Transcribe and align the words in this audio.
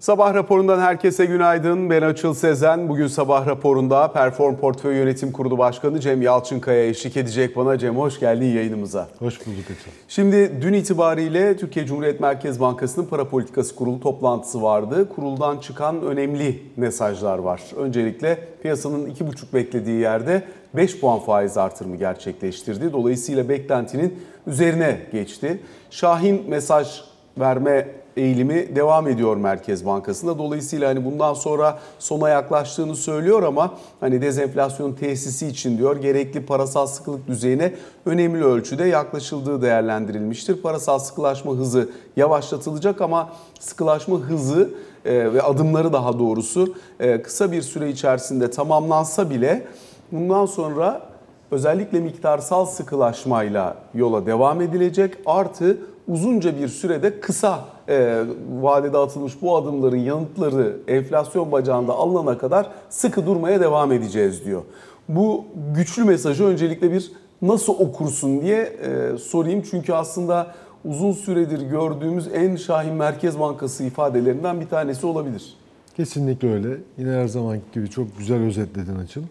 Sabah 0.00 0.34
raporundan 0.34 0.80
herkese 0.80 1.26
günaydın. 1.26 1.90
Ben 1.90 2.02
Açıl 2.02 2.34
Sezen. 2.34 2.88
Bugün 2.88 3.06
sabah 3.06 3.46
raporunda 3.46 4.12
Perform 4.12 4.56
Portföy 4.56 4.96
Yönetim 4.96 5.32
Kurulu 5.32 5.58
Başkanı 5.58 6.00
Cem 6.00 6.22
Yalçınkaya 6.22 6.88
eşlik 6.88 7.16
edecek 7.16 7.56
bana. 7.56 7.78
Cem 7.78 7.96
hoş 7.96 8.20
geldin 8.20 8.46
yayınımıza. 8.46 9.08
Hoş 9.18 9.46
bulduk 9.46 9.64
Açıl. 9.64 9.90
Şimdi 10.08 10.62
dün 10.62 10.72
itibariyle 10.72 11.56
Türkiye 11.56 11.86
Cumhuriyet 11.86 12.20
Merkez 12.20 12.60
Bankası'nın 12.60 13.06
para 13.06 13.28
politikası 13.28 13.74
kurulu 13.74 14.00
toplantısı 14.00 14.62
vardı. 14.62 15.08
Kuruldan 15.08 15.58
çıkan 15.58 16.02
önemli 16.02 16.62
mesajlar 16.76 17.38
var. 17.38 17.62
Öncelikle 17.76 18.38
piyasanın 18.62 19.06
2,5 19.10 19.54
beklediği 19.54 20.00
yerde 20.00 20.42
5 20.76 21.00
puan 21.00 21.18
faiz 21.18 21.56
artırımı 21.56 21.96
gerçekleştirdi. 21.96 22.92
Dolayısıyla 22.92 23.48
beklentinin 23.48 24.18
üzerine 24.46 24.98
geçti. 25.12 25.60
Şahin 25.90 26.50
mesaj 26.50 27.00
verme 27.38 27.99
eğilimi 28.16 28.76
devam 28.76 29.08
ediyor 29.08 29.36
Merkez 29.36 29.86
Bankası'nda. 29.86 30.38
Dolayısıyla 30.38 30.88
hani 30.88 31.04
bundan 31.04 31.34
sonra 31.34 31.78
sona 31.98 32.28
yaklaştığını 32.28 32.96
söylüyor 32.96 33.42
ama 33.42 33.74
hani 34.00 34.22
dezenflasyon 34.22 34.92
tesisi 34.92 35.46
için 35.46 35.78
diyor 35.78 35.96
gerekli 35.96 36.46
parasal 36.46 36.86
sıkılık 36.86 37.28
düzeyine 37.28 37.74
önemli 38.06 38.44
ölçüde 38.44 38.84
yaklaşıldığı 38.84 39.62
değerlendirilmiştir. 39.62 40.62
Parasal 40.62 40.98
sıkılaşma 40.98 41.52
hızı 41.52 41.88
yavaşlatılacak 42.16 43.00
ama 43.00 43.28
sıkılaşma 43.60 44.18
hızı 44.18 44.70
e, 45.04 45.34
ve 45.34 45.42
adımları 45.42 45.92
daha 45.92 46.18
doğrusu 46.18 46.74
e, 47.00 47.22
kısa 47.22 47.52
bir 47.52 47.62
süre 47.62 47.90
içerisinde 47.90 48.50
tamamlansa 48.50 49.30
bile 49.30 49.66
bundan 50.12 50.46
sonra 50.46 51.10
özellikle 51.50 52.00
miktarsal 52.00 52.66
sıkılaşmayla 52.66 53.76
yola 53.94 54.26
devam 54.26 54.60
edilecek. 54.60 55.14
Artı 55.26 55.78
uzunca 56.08 56.58
bir 56.58 56.68
sürede 56.68 57.20
kısa 57.20 57.64
e, 57.90 58.24
vadede 58.60 58.98
atılmış 58.98 59.42
bu 59.42 59.56
adımların 59.56 59.96
yanıtları 59.96 60.76
enflasyon 60.88 61.52
bacağında 61.52 61.92
alınana 61.92 62.38
kadar 62.38 62.70
sıkı 62.90 63.26
durmaya 63.26 63.60
devam 63.60 63.92
edeceğiz 63.92 64.44
diyor. 64.44 64.62
Bu 65.08 65.44
güçlü 65.74 66.04
mesajı 66.04 66.44
öncelikle 66.44 66.92
bir 66.92 67.12
nasıl 67.42 67.72
okursun 67.72 68.40
diye 68.40 68.62
e, 68.62 69.18
sorayım. 69.18 69.62
Çünkü 69.70 69.92
aslında 69.92 70.54
uzun 70.84 71.12
süredir 71.12 71.60
gördüğümüz 71.60 72.28
en 72.34 72.56
şahin 72.56 72.94
Merkez 72.94 73.40
Bankası 73.40 73.84
ifadelerinden 73.84 74.60
bir 74.60 74.66
tanesi 74.66 75.06
olabilir. 75.06 75.54
Kesinlikle 75.96 76.52
öyle. 76.52 76.68
Yine 76.98 77.10
her 77.10 77.28
zamanki 77.28 77.64
gibi 77.74 77.90
çok 77.90 78.18
güzel 78.18 78.42
özetledin 78.42 78.96
Açıl. 78.96 79.22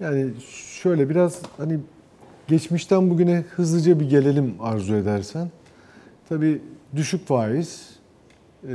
Yani 0.00 0.30
şöyle 0.82 1.08
biraz 1.08 1.38
hani 1.56 1.78
geçmişten 2.48 3.10
bugüne 3.10 3.44
hızlıca 3.56 4.00
bir 4.00 4.10
gelelim 4.10 4.54
arzu 4.60 4.94
edersen. 4.94 5.50
Tabii 6.28 6.60
düşük 6.96 7.26
faiz, 7.26 7.90
e, 8.68 8.74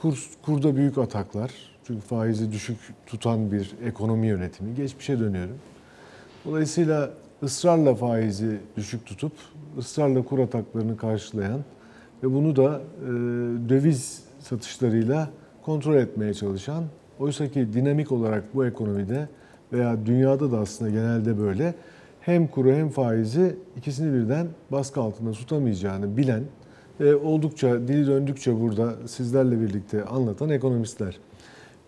kur, 0.00 0.30
kurda 0.42 0.76
büyük 0.76 0.98
ataklar. 0.98 1.50
Çünkü 1.86 2.00
faizi 2.00 2.52
düşük 2.52 2.78
tutan 3.06 3.52
bir 3.52 3.74
ekonomi 3.84 4.26
yönetimi. 4.26 4.74
Geçmişe 4.74 5.20
dönüyorum. 5.20 5.56
Dolayısıyla 6.44 7.10
ısrarla 7.42 7.94
faizi 7.94 8.58
düşük 8.76 9.06
tutup 9.06 9.32
ısrarla 9.78 10.22
kur 10.22 10.38
ataklarını 10.38 10.96
karşılayan 10.96 11.60
ve 12.22 12.34
bunu 12.34 12.56
da 12.56 12.80
e, 13.02 13.08
döviz 13.68 14.22
satışlarıyla 14.40 15.30
kontrol 15.62 15.94
etmeye 15.94 16.34
çalışan 16.34 16.84
oysa 17.18 17.48
ki 17.48 17.72
dinamik 17.72 18.12
olarak 18.12 18.54
bu 18.54 18.66
ekonomide 18.66 19.28
veya 19.72 20.06
dünyada 20.06 20.52
da 20.52 20.58
aslında 20.58 20.90
genelde 20.90 21.38
böyle 21.38 21.74
hem 22.20 22.46
kuru 22.46 22.72
hem 22.72 22.88
faizi 22.88 23.56
ikisini 23.76 24.14
birden 24.14 24.46
baskı 24.72 25.00
altında 25.00 25.32
tutamayacağını 25.32 26.16
bilen 26.16 26.42
ve 27.00 27.16
oldukça 27.16 27.88
dili 27.88 28.06
döndükçe 28.06 28.60
burada 28.60 28.94
sizlerle 29.06 29.60
birlikte 29.60 30.04
anlatan 30.04 30.50
ekonomistler. 30.50 31.18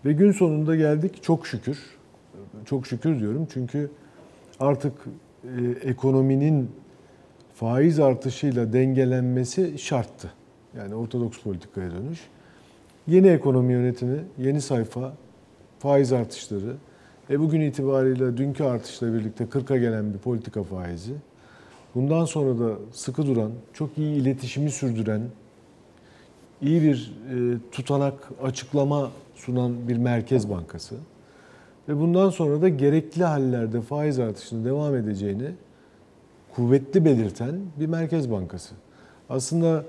Ve 0.05 0.13
gün 0.13 0.31
sonunda 0.31 0.75
geldik 0.75 1.23
çok 1.23 1.47
şükür. 1.47 1.79
Çok 2.65 2.87
şükür 2.87 3.19
diyorum 3.19 3.47
çünkü 3.53 3.89
artık 4.59 4.93
e, 5.43 5.89
ekonominin 5.89 6.71
faiz 7.55 7.99
artışıyla 7.99 8.73
dengelenmesi 8.73 9.79
şarttı. 9.79 10.31
Yani 10.77 10.95
ortodoks 10.95 11.39
politikaya 11.39 11.91
dönüş. 11.91 12.19
Yeni 13.07 13.27
ekonomi 13.27 13.73
yönetimi, 13.73 14.19
yeni 14.37 14.61
sayfa, 14.61 15.13
faiz 15.79 16.13
artışları, 16.13 16.75
e 17.29 17.39
bugün 17.39 17.61
itibariyle 17.61 18.37
dünkü 18.37 18.63
artışla 18.63 19.13
birlikte 19.13 19.43
40'a 19.43 19.77
gelen 19.77 20.13
bir 20.13 20.19
politika 20.19 20.63
faizi. 20.63 21.13
Bundan 21.95 22.25
sonra 22.25 22.59
da 22.59 22.75
sıkı 22.91 23.27
duran, 23.27 23.51
çok 23.73 23.97
iyi 23.97 24.21
iletişimi 24.21 24.71
sürdüren, 24.71 25.21
iyi 26.61 26.81
bir 26.81 27.13
e, 27.31 27.57
tutanak, 27.71 28.29
açıklama 28.43 29.11
sunan 29.35 29.87
bir 29.87 29.97
merkez 29.97 30.49
bankası. 30.49 30.95
Ve 31.89 31.99
bundan 31.99 32.29
sonra 32.29 32.61
da 32.61 32.69
gerekli 32.69 33.23
hallerde 33.23 33.81
faiz 33.81 34.19
artışının 34.19 34.65
devam 34.65 34.95
edeceğini 34.95 35.51
kuvvetli 36.55 37.05
belirten 37.05 37.55
bir 37.79 37.85
merkez 37.85 38.31
bankası. 38.31 38.75
Aslında 39.29 39.85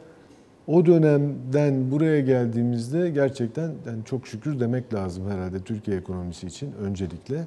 o 0.66 0.86
dönemden 0.86 1.90
buraya 1.90 2.20
geldiğimizde 2.20 3.10
gerçekten 3.10 3.72
yani 3.86 4.04
çok 4.04 4.26
şükür 4.26 4.60
demek 4.60 4.94
lazım 4.94 5.30
herhalde 5.30 5.60
Türkiye 5.60 5.96
ekonomisi 5.96 6.46
için 6.46 6.72
öncelikle. 6.72 7.44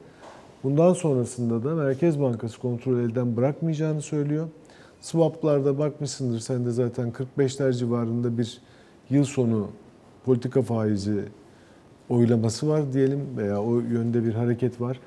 Bundan 0.63 0.94
sonrasında 0.94 1.63
da 1.63 1.75
Merkez 1.75 2.19
Bankası 2.19 2.59
kontrol 2.59 3.00
elden 3.00 3.38
bırakmayacağını 3.38 4.01
söylüyor. 4.01 4.47
Swap'larda 5.01 5.79
bakmışsındır 5.79 6.40
sen 6.40 6.66
de 6.66 6.72
zaten 6.72 7.13
45'ler 7.38 7.74
civarında 7.74 8.38
bir 8.38 8.62
yıl 9.09 9.24
sonu 9.24 9.68
politika 10.25 10.62
faizi 10.62 11.25
oylaması 12.09 12.69
var 12.69 12.94
diyelim 12.94 13.38
veya 13.38 13.62
o 13.62 13.79
yönde 13.79 14.25
bir 14.25 14.34
hareket 14.34 14.81
var. 14.81 15.00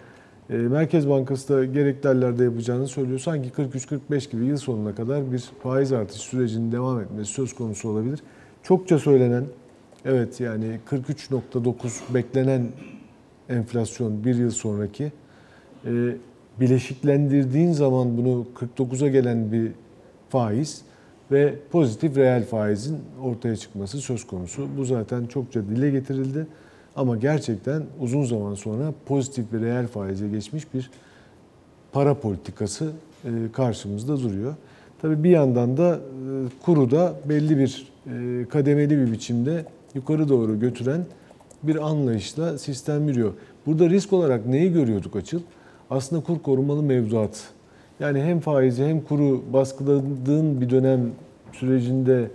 E, 0.50 0.56
Merkez 0.56 1.08
Bankası 1.08 1.54
da 1.54 1.64
gerekli 1.64 2.08
hallerde 2.08 2.44
yapacağını 2.44 2.88
söylüyor. 2.88 3.18
Sanki 3.18 3.48
43-45 3.48 4.30
gibi 4.30 4.44
yıl 4.44 4.56
sonuna 4.56 4.94
kadar 4.94 5.32
bir 5.32 5.50
faiz 5.62 5.92
artış 5.92 6.20
sürecinin 6.20 6.72
devam 6.72 7.00
etmesi 7.00 7.32
söz 7.32 7.54
konusu 7.54 7.88
olabilir. 7.88 8.20
Çokça 8.62 8.98
söylenen, 8.98 9.44
evet 10.04 10.40
yani 10.40 10.80
43.9 10.90 12.14
beklenen 12.14 12.68
enflasyon 13.48 14.24
bir 14.24 14.34
yıl 14.34 14.50
sonraki 14.50 15.12
e, 15.86 16.16
bileşiklendirdiğin 16.60 17.72
zaman 17.72 18.16
bunu 18.16 18.46
49'a 18.78 19.08
gelen 19.08 19.52
bir 19.52 19.72
faiz 20.28 20.82
ve 21.30 21.54
pozitif 21.70 22.16
reel 22.16 22.44
faizin 22.44 22.98
ortaya 23.22 23.56
çıkması 23.56 23.98
söz 23.98 24.26
konusu. 24.26 24.68
Bu 24.78 24.84
zaten 24.84 25.26
çokça 25.26 25.62
dile 25.68 25.90
getirildi. 25.90 26.46
Ama 26.96 27.16
gerçekten 27.16 27.82
uzun 28.00 28.24
zaman 28.24 28.54
sonra 28.54 28.92
pozitif 29.06 29.52
ve 29.52 29.60
reel 29.60 29.86
faize 29.86 30.28
geçmiş 30.28 30.74
bir 30.74 30.90
para 31.92 32.14
politikası 32.14 32.92
e, 33.24 33.28
karşımızda 33.52 34.20
duruyor. 34.20 34.54
Tabii 35.02 35.24
bir 35.24 35.30
yandan 35.30 35.76
da 35.76 35.94
e, 35.94 36.00
kuru 36.64 36.90
da 36.90 37.14
belli 37.28 37.58
bir 37.58 37.92
e, 38.06 38.44
kademeli 38.48 38.98
bir 38.98 39.12
biçimde 39.12 39.64
yukarı 39.94 40.28
doğru 40.28 40.60
götüren 40.60 41.04
bir 41.62 41.76
anlayışla 41.88 42.58
sistem 42.58 43.08
yürüyor. 43.08 43.32
Burada 43.66 43.90
risk 43.90 44.12
olarak 44.12 44.46
neyi 44.46 44.72
görüyorduk 44.72 45.16
açıl? 45.16 45.40
Aslında 45.90 46.22
kur 46.22 46.38
korumalı 46.38 46.82
mevduat. 46.82 47.48
Yani 48.00 48.22
hem 48.22 48.40
faizi 48.40 48.84
hem 48.84 49.00
kuru 49.00 49.42
baskıladığın 49.52 50.60
bir 50.60 50.70
dönem 50.70 51.00
sürecinde 51.52 52.30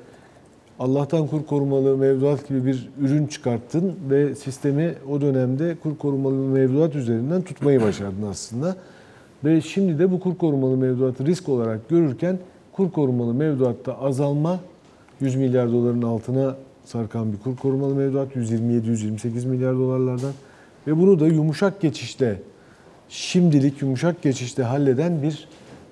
Allah'tan 0.80 1.28
kur 1.28 1.46
korumalı 1.46 1.98
mevduat 1.98 2.48
gibi 2.48 2.66
bir 2.66 2.90
ürün 3.00 3.28
çıkarttın 3.28 3.96
ve 4.10 4.36
sistemi 4.36 4.94
o 5.10 5.22
dönemde 5.22 5.76
kur 5.84 5.98
korumalı 5.98 6.36
mevduat 6.36 6.96
üzerinden 6.96 7.42
tutmayı 7.42 7.82
başardın 7.82 8.24
aslında. 8.30 8.76
Ve 9.44 9.62
şimdi 9.62 10.00
de 10.00 10.12
bu 10.12 10.20
kur 10.20 10.38
korumalı 10.38 10.78
mevduatı 10.78 11.26
risk 11.26 11.50
olarak 11.50 11.90
görürken 11.90 12.40
kur 12.74 12.92
korumalı 12.92 13.34
mevduatta 13.34 14.00
azalma 14.00 14.60
100 15.20 15.36
milyar 15.36 15.72
doların 15.72 16.02
altına 16.02 16.56
sarkan 16.86 17.34
bir 17.34 17.38
kur 17.38 17.56
korumalı 17.56 17.96
mevduat 17.96 18.36
127-128 18.36 19.48
milyar 19.48 19.76
dolarlardan 19.76 20.32
ve 20.88 20.98
bunu 20.98 21.20
da 21.20 21.28
yumuşak 21.28 21.82
geçişte 21.82 22.42
şimdilik 23.12 23.82
yumuşak 23.82 24.22
geçişte 24.22 24.64
halleden 24.64 25.22
bir 25.24 25.48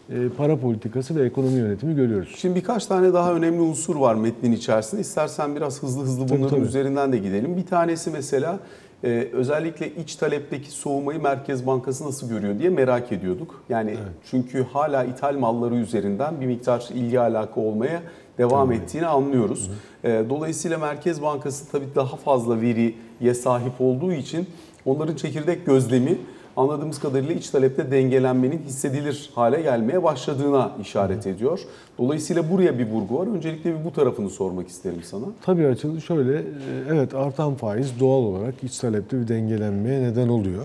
e, 0.09 0.29
para 0.37 0.57
politikası 0.57 1.15
ve 1.15 1.25
ekonomi 1.25 1.57
yönetimi 1.59 1.95
görüyoruz. 1.95 2.35
Şimdi 2.37 2.55
birkaç 2.55 2.85
tane 2.85 3.13
daha 3.13 3.33
önemli 3.33 3.61
unsur 3.61 3.95
var 3.95 4.15
metnin 4.15 4.51
içerisinde. 4.51 5.01
İstersen 5.01 5.55
biraz 5.55 5.83
hızlı 5.83 6.03
hızlı 6.03 6.29
bunların 6.29 6.41
Tabii, 6.47 6.49
tabii. 6.49 6.67
üzerinden 6.67 7.13
de 7.13 7.17
gidelim. 7.17 7.57
Bir 7.57 7.65
tanesi 7.65 8.09
mesela 8.11 8.59
e, 9.03 9.27
özellikle 9.33 9.95
iç 9.95 10.15
talepteki 10.15 10.71
soğumayı 10.71 11.21
Merkez 11.21 11.67
Bankası 11.67 12.05
nasıl 12.05 12.29
görüyor 12.29 12.59
diye 12.59 12.69
merak 12.69 13.11
ediyorduk. 13.11 13.63
Yani 13.69 13.95
çünkü 14.31 14.63
hala 14.73 15.03
ithal 15.03 15.37
malları 15.37 15.75
üzerinden 15.75 16.41
bir 16.41 16.45
miktar 16.45 16.89
ilgi 16.93 17.19
alaka 17.19 17.61
olmaya 17.61 18.01
devam 18.37 18.67
Tabii. 18.67 18.77
ettiğini 18.77 19.05
anlıyoruz. 19.07 19.71
E, 20.03 20.23
Dolayısıyla 20.29 20.77
Merkez 20.77 21.21
Bankası 21.21 21.71
tabii 21.71 21.87
daha 21.95 22.15
fazla 22.15 22.61
veriye 22.61 23.33
sahip 23.33 23.73
olduğu 23.79 24.13
için 24.13 24.47
onların 24.85 25.15
çekirdek 25.15 25.65
gözlemi 25.65 26.17
anladığımız 26.57 26.99
kadarıyla 26.99 27.33
iç 27.33 27.49
talepte 27.49 27.91
dengelenmenin 27.91 28.57
hissedilir 28.57 29.29
hale 29.35 29.61
gelmeye 29.61 30.03
başladığına 30.03 30.71
işaret 30.81 31.27
ediyor. 31.27 31.59
Dolayısıyla 31.97 32.51
buraya 32.51 32.79
bir 32.79 32.87
vurgu 32.87 33.19
var. 33.19 33.27
Öncelikle 33.27 33.79
bir 33.79 33.85
bu 33.85 33.93
tarafını 33.93 34.29
sormak 34.29 34.67
isterim 34.67 35.03
sana. 35.03 35.25
Tabii 35.41 35.67
açılı 35.67 36.01
şöyle, 36.01 36.37
e, 36.37 36.43
evet 36.89 37.15
artan 37.15 37.55
faiz 37.55 37.99
doğal 37.99 38.23
olarak 38.23 38.63
iç 38.63 38.77
talepte 38.77 39.21
bir 39.21 39.27
dengelenmeye 39.27 40.01
neden 40.01 40.27
oluyor. 40.29 40.63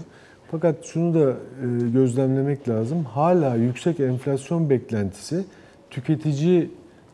Fakat 0.50 0.84
şunu 0.84 1.14
da 1.14 1.30
e, 1.30 1.90
gözlemlemek 1.92 2.68
lazım. 2.68 3.04
Hala 3.04 3.54
yüksek 3.54 4.00
enflasyon 4.00 4.70
beklentisi 4.70 5.44
tüketici 5.90 6.70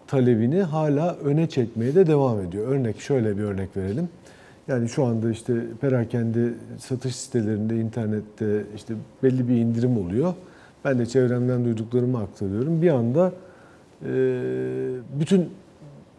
talebini 0.07 0.63
hala 0.63 1.17
öne 1.25 1.49
çekmeye 1.49 1.95
de 1.95 2.07
devam 2.07 2.41
ediyor. 2.41 2.69
Örnek 2.69 3.01
şöyle 3.01 3.39
bir 3.39 3.43
örnek 3.43 3.77
verelim. 3.77 4.09
Yani 4.71 4.89
şu 4.89 5.05
anda 5.05 5.31
işte 5.31 5.55
perakende 5.81 6.53
satış 6.79 7.17
sitelerinde, 7.17 7.77
internette 7.77 8.65
işte 8.77 8.95
belli 9.23 9.49
bir 9.49 9.57
indirim 9.57 9.99
oluyor. 9.99 10.35
Ben 10.85 10.99
de 10.99 11.07
çevremden 11.07 11.65
duyduklarımı 11.65 12.19
aktarıyorum. 12.19 12.83
Bir 12.83 12.91
anda 12.91 13.33
e, 14.05 14.13
bütün 15.21 15.49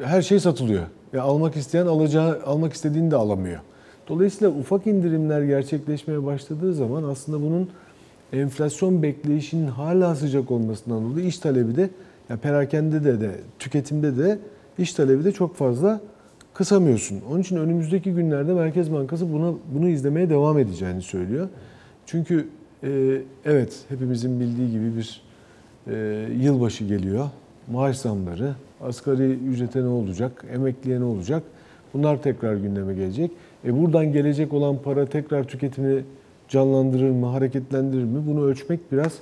her 0.03 0.21
şey 0.21 0.39
satılıyor. 0.39 0.83
Ya 1.13 1.23
almak 1.23 1.55
isteyen 1.55 1.85
alacağı, 1.85 2.41
almak 2.45 2.73
istediğini 2.73 3.11
de 3.11 3.15
alamıyor. 3.15 3.59
Dolayısıyla 4.07 4.53
ufak 4.53 4.87
indirimler 4.87 5.41
gerçekleşmeye 5.41 6.25
başladığı 6.25 6.73
zaman 6.73 7.03
aslında 7.03 7.41
bunun 7.41 7.69
enflasyon 8.33 9.03
bekleyişinin 9.03 9.67
hala 9.67 10.15
sıcak 10.15 10.51
olmasından 10.51 11.11
dolayı 11.11 11.25
iş 11.25 11.39
talebi 11.39 11.75
de 11.75 11.89
ya 12.29 12.37
perakende 12.37 13.03
de 13.03 13.21
de 13.21 13.31
tüketimde 13.59 14.17
de 14.17 14.39
iş 14.77 14.93
talebi 14.93 15.23
de 15.23 15.31
çok 15.31 15.55
fazla 15.55 16.01
kısamıyorsun. 16.53 17.21
Onun 17.31 17.41
için 17.41 17.57
önümüzdeki 17.57 18.13
günlerde 18.13 18.53
Merkez 18.53 18.93
Bankası 18.93 19.33
buna 19.33 19.53
bunu 19.73 19.89
izlemeye 19.89 20.29
devam 20.29 20.59
edeceğini 20.59 21.01
söylüyor. 21.01 21.49
Çünkü 22.05 22.47
e, 22.83 23.21
evet 23.45 23.79
hepimizin 23.89 24.39
bildiği 24.39 24.71
gibi 24.71 24.97
bir 24.97 25.21
e, 25.87 26.27
yılbaşı 26.39 26.85
geliyor. 26.85 27.29
Maaş 27.71 27.97
zamları, 27.97 28.53
asgari 28.81 29.31
ücrete 29.31 29.81
ne 29.81 29.87
olacak, 29.87 30.45
emekliye 30.53 30.99
ne 30.99 31.03
olacak? 31.03 31.43
Bunlar 31.93 32.21
tekrar 32.21 32.55
gündeme 32.55 32.93
gelecek. 32.93 33.31
E 33.65 33.81
buradan 33.81 34.13
gelecek 34.13 34.53
olan 34.53 34.77
para 34.83 35.05
tekrar 35.05 35.43
tüketimi 35.43 36.03
canlandırır 36.49 37.09
mı, 37.09 37.25
hareketlendirir 37.25 38.03
mi? 38.03 38.27
Bunu 38.27 38.43
ölçmek 38.45 38.91
biraz 38.91 39.13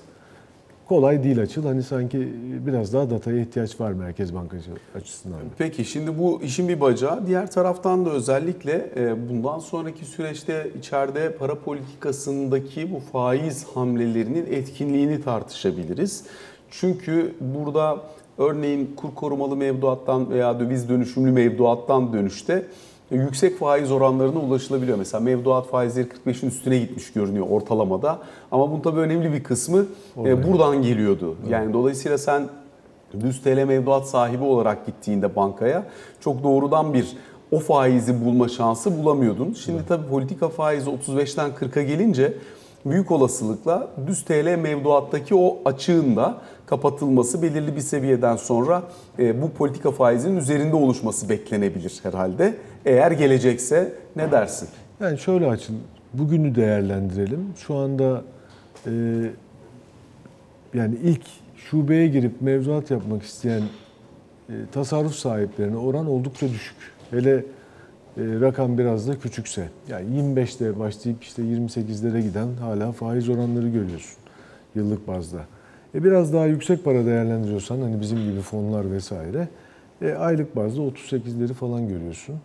kolay 0.90 1.24
değil 1.24 1.42
açıl. 1.42 1.66
Hani 1.66 1.84
sanki 1.84 2.34
biraz 2.68 2.94
daha 2.94 3.10
dataya 3.10 3.42
ihtiyaç 3.42 3.80
var 3.80 3.92
Merkez 3.92 4.36
Bankası 4.36 4.70
açısından. 4.96 5.40
da. 5.40 5.44
Peki 5.58 5.86
şimdi 5.86 6.20
bu 6.20 6.42
işin 6.44 6.68
bir 6.68 6.82
bacağı. 6.82 7.28
Diğer 7.28 7.52
taraftan 7.52 8.06
da 8.06 8.10
özellikle 8.10 8.92
e, 8.96 9.30
bundan 9.30 9.60
sonraki 9.60 10.06
süreçte 10.06 10.70
içeride 10.80 11.34
para 11.34 11.60
politikasındaki 11.60 12.94
bu 12.94 13.00
faiz 13.00 13.66
hamlelerinin 13.74 14.46
etkinliğini 14.52 15.22
tartışabiliriz. 15.22 16.24
Çünkü 16.72 17.36
burada 17.42 17.98
örneğin 18.38 18.96
kur 18.96 19.16
korumalı 19.16 19.56
mevduattan 19.56 20.30
veya 20.30 20.60
döviz 20.60 20.90
dönüşümlü 20.90 21.32
mevduattan 21.32 22.14
dönüşte 22.14 22.66
yüksek 23.12 23.60
faiz 23.60 23.92
oranlarına 23.92 24.40
ulaşılabiliyor. 24.40 24.98
Mesela 24.98 25.22
mevduat 25.22 25.68
faizleri 25.68 26.08
45'in 26.26 26.50
üstüne 26.50 26.78
gitmiş 26.78 27.14
görünüyor 27.14 27.46
ortalamada. 27.50 28.20
Ama 28.52 28.72
bunun 28.72 28.82
tabii 28.82 29.00
önemli 29.00 29.34
bir 29.34 29.44
kısmı 29.44 29.80
e, 30.18 30.20
Oraya. 30.20 30.48
buradan 30.48 30.82
geliyordu. 30.82 31.36
Yani 31.50 31.74
dolayısıyla 31.74 32.18
sen 32.18 32.48
düz 33.20 33.42
TL 33.42 33.64
mevduat 33.64 34.08
sahibi 34.08 34.44
olarak 34.44 34.86
gittiğinde 34.86 35.36
bankaya 35.36 35.86
çok 36.20 36.44
doğrudan 36.44 36.94
bir 36.94 37.08
o 37.52 37.60
faizi 37.60 38.26
bulma 38.26 38.48
şansı 38.48 39.04
bulamıyordun. 39.04 39.54
Şimdi 39.54 39.82
tabii 39.88 40.08
politika 40.08 40.50
faizi 40.50 40.90
35'ten 40.90 41.50
40'a 41.50 41.84
gelince 41.84 42.34
büyük 42.86 43.12
olasılıkla 43.12 43.88
düz 44.08 44.26
TL 44.26 44.58
mevduattaki 44.58 45.36
o 45.36 45.60
açığın 45.66 46.16
da 46.16 46.38
kapatılması 46.66 47.42
belirli 47.42 47.76
bir 47.76 47.82
seviyeden 47.82 48.36
sonra 48.36 48.84
e, 49.20 49.42
bu 49.42 49.52
politika 49.52 49.92
faizinin 49.92 50.38
üzerinde 50.38 50.76
oluşması 50.76 51.30
beklenebilir 51.30 52.00
herhalde. 52.04 52.56
Eğer 52.86 53.12
gelecekse 53.12 53.94
ne 54.16 54.32
dersin? 54.32 54.70
Yani 55.00 55.18
şöyle 55.18 55.48
açın, 55.48 55.78
bugünü 56.14 56.56
değerlendirelim. 56.56 57.54
Şu 57.58 57.76
anda 57.76 58.24
e, 58.86 58.92
yani 60.74 60.96
ilk 61.04 61.22
şubeye 61.56 62.08
girip 62.08 62.42
mevzuat 62.42 62.92
yapmak 62.92 63.24
isteyen 63.24 63.62
e, 64.50 64.54
tasarruf 64.72 65.16
sahiplerine 65.16 65.78
oran 65.78 66.08
oldukça 66.08 66.48
düşük. 66.48 66.76
Hele 67.12 67.46
rakam 68.20 68.78
biraz 68.78 69.08
da 69.08 69.20
küçükse. 69.20 69.70
Yani 69.90 70.06
25'te 70.20 70.80
başlayıp 70.80 71.24
işte 71.24 71.42
28'lere 71.42 72.22
giden 72.22 72.48
hala 72.62 72.92
faiz 72.92 73.30
oranları 73.30 73.70
görüyorsun 73.70 74.18
yıllık 74.76 75.08
bazda. 75.08 75.38
E 75.96 76.04
biraz 76.04 76.34
daha 76.34 76.46
yüksek 76.46 76.86
para 76.86 77.06
değerlendiriyorsan 77.06 77.82
hani 77.82 78.02
bizim 78.02 78.32
gibi 78.32 78.42
fonlar 78.42 78.92
vesaire 78.92 79.48
e, 80.02 80.14
aylık 80.14 80.56
bazda 80.56 80.82
38'leri 80.82 81.54
falan 81.54 81.88
görüyorsun. 81.88 82.36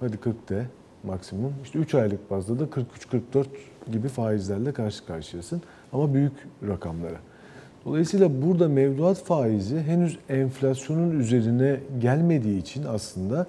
Hadi 0.00 0.16
40 0.16 0.48
de 0.48 0.66
maksimum. 1.04 1.54
İşte 1.64 1.78
3 1.78 1.94
aylık 1.94 2.30
bazda 2.30 2.58
da 2.58 2.64
43-44 2.64 3.46
gibi 3.92 4.08
faizlerle 4.08 4.72
karşı 4.72 5.06
karşıyasın. 5.06 5.62
Ama 5.92 6.14
büyük 6.14 6.32
rakamlara. 6.68 7.16
Dolayısıyla 7.84 8.42
burada 8.42 8.68
mevduat 8.68 9.24
faizi 9.24 9.80
henüz 9.80 10.18
enflasyonun 10.28 11.20
üzerine 11.20 11.80
gelmediği 12.00 12.60
için 12.60 12.84
aslında 12.84 13.46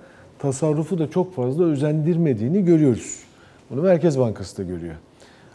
tasarrufu 0.47 0.99
da 0.99 1.09
çok 1.09 1.35
fazla 1.35 1.63
özendirmediğini 1.63 2.65
görüyoruz. 2.65 3.19
Bunu 3.69 3.81
Merkez 3.81 4.19
Bankası 4.19 4.57
da 4.57 4.63
görüyor. 4.63 4.95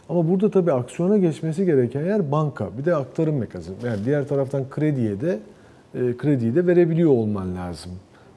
Ama 0.09 0.29
burada 0.29 0.51
tabii 0.51 0.71
aksiyona 0.71 1.17
geçmesi 1.17 1.65
gereken 1.65 2.01
yer 2.05 2.31
banka. 2.31 2.69
Bir 2.77 2.85
de 2.85 2.95
aktarım 2.95 3.37
mekanizması. 3.37 3.87
Yani 3.87 4.05
diğer 4.05 4.27
taraftan 4.27 4.63
krediye 4.69 5.21
de 5.21 5.39
e, 5.95 6.17
krediyi 6.17 6.55
de 6.55 6.67
verebiliyor 6.67 7.09
olman 7.11 7.55
lazım 7.55 7.91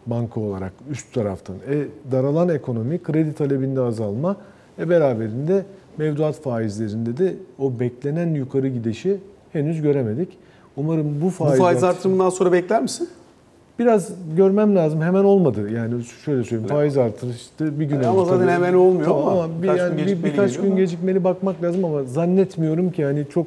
banka 0.06 0.40
olarak 0.40 0.72
üst 0.90 1.14
taraftan. 1.14 1.56
E, 1.70 1.84
daralan 2.12 2.48
ekonomi, 2.48 3.02
kredi 3.02 3.32
talebinde 3.32 3.80
azalma, 3.80 4.36
e, 4.78 4.88
beraberinde 4.88 5.64
mevduat 5.98 6.40
faizlerinde 6.42 7.16
de 7.16 7.34
o 7.58 7.80
beklenen 7.80 8.34
yukarı 8.34 8.68
gidişi 8.68 9.16
henüz 9.52 9.82
göremedik. 9.82 10.28
Umarım 10.76 11.20
bu 11.20 11.24
Bu 11.26 11.30
faiz, 11.30 11.58
faiz 11.58 11.84
art- 11.84 11.96
artırımından 11.96 12.30
sonra 12.30 12.52
bekler 12.52 12.82
misin? 12.82 13.08
Biraz 13.82 14.10
görmem 14.36 14.76
lazım. 14.76 15.00
Hemen 15.00 15.24
olmadı. 15.24 15.70
Yani 15.70 16.04
şöyle 16.24 16.44
söyleyeyim. 16.44 16.68
Faiz 16.70 16.98
artırışı 16.98 17.38
işte 17.38 17.80
bir 17.80 17.84
gün 17.84 17.94
Yani 17.96 18.06
ama 18.06 18.24
zaten 18.24 18.48
hemen 18.48 18.74
olmuyor 18.74 19.04
Tamam 19.08 19.28
ama 19.28 19.48
bir, 19.58 19.62
birkaç 19.62 19.78
yani 19.78 19.96
gün 19.96 20.06
bir- 20.06 20.24
birkaç 20.24 20.56
gün 20.56 20.66
ama. 20.70 20.76
gecikmeli 20.80 21.24
bakmak 21.24 21.62
lazım 21.62 21.84
ama 21.84 22.02
zannetmiyorum 22.04 22.90
ki 22.92 23.04
hani 23.04 23.26
çok 23.34 23.46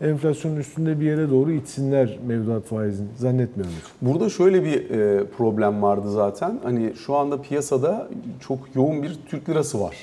enflasyonun 0.00 0.56
üstünde 0.56 1.00
bir 1.00 1.04
yere 1.06 1.30
doğru 1.30 1.52
itsinler 1.52 2.18
mevduat 2.26 2.64
faizini. 2.64 3.06
Zannetmiyorum. 3.16 3.74
Burada 4.02 4.28
şöyle 4.30 4.64
bir 4.64 4.90
e, 4.90 5.24
problem 5.38 5.82
vardı 5.82 6.10
zaten. 6.12 6.58
Hani 6.62 6.92
şu 7.06 7.14
anda 7.16 7.42
piyasada 7.42 8.08
çok 8.40 8.58
yoğun 8.74 9.02
bir 9.02 9.16
Türk 9.30 9.48
lirası 9.48 9.80
var. 9.80 9.96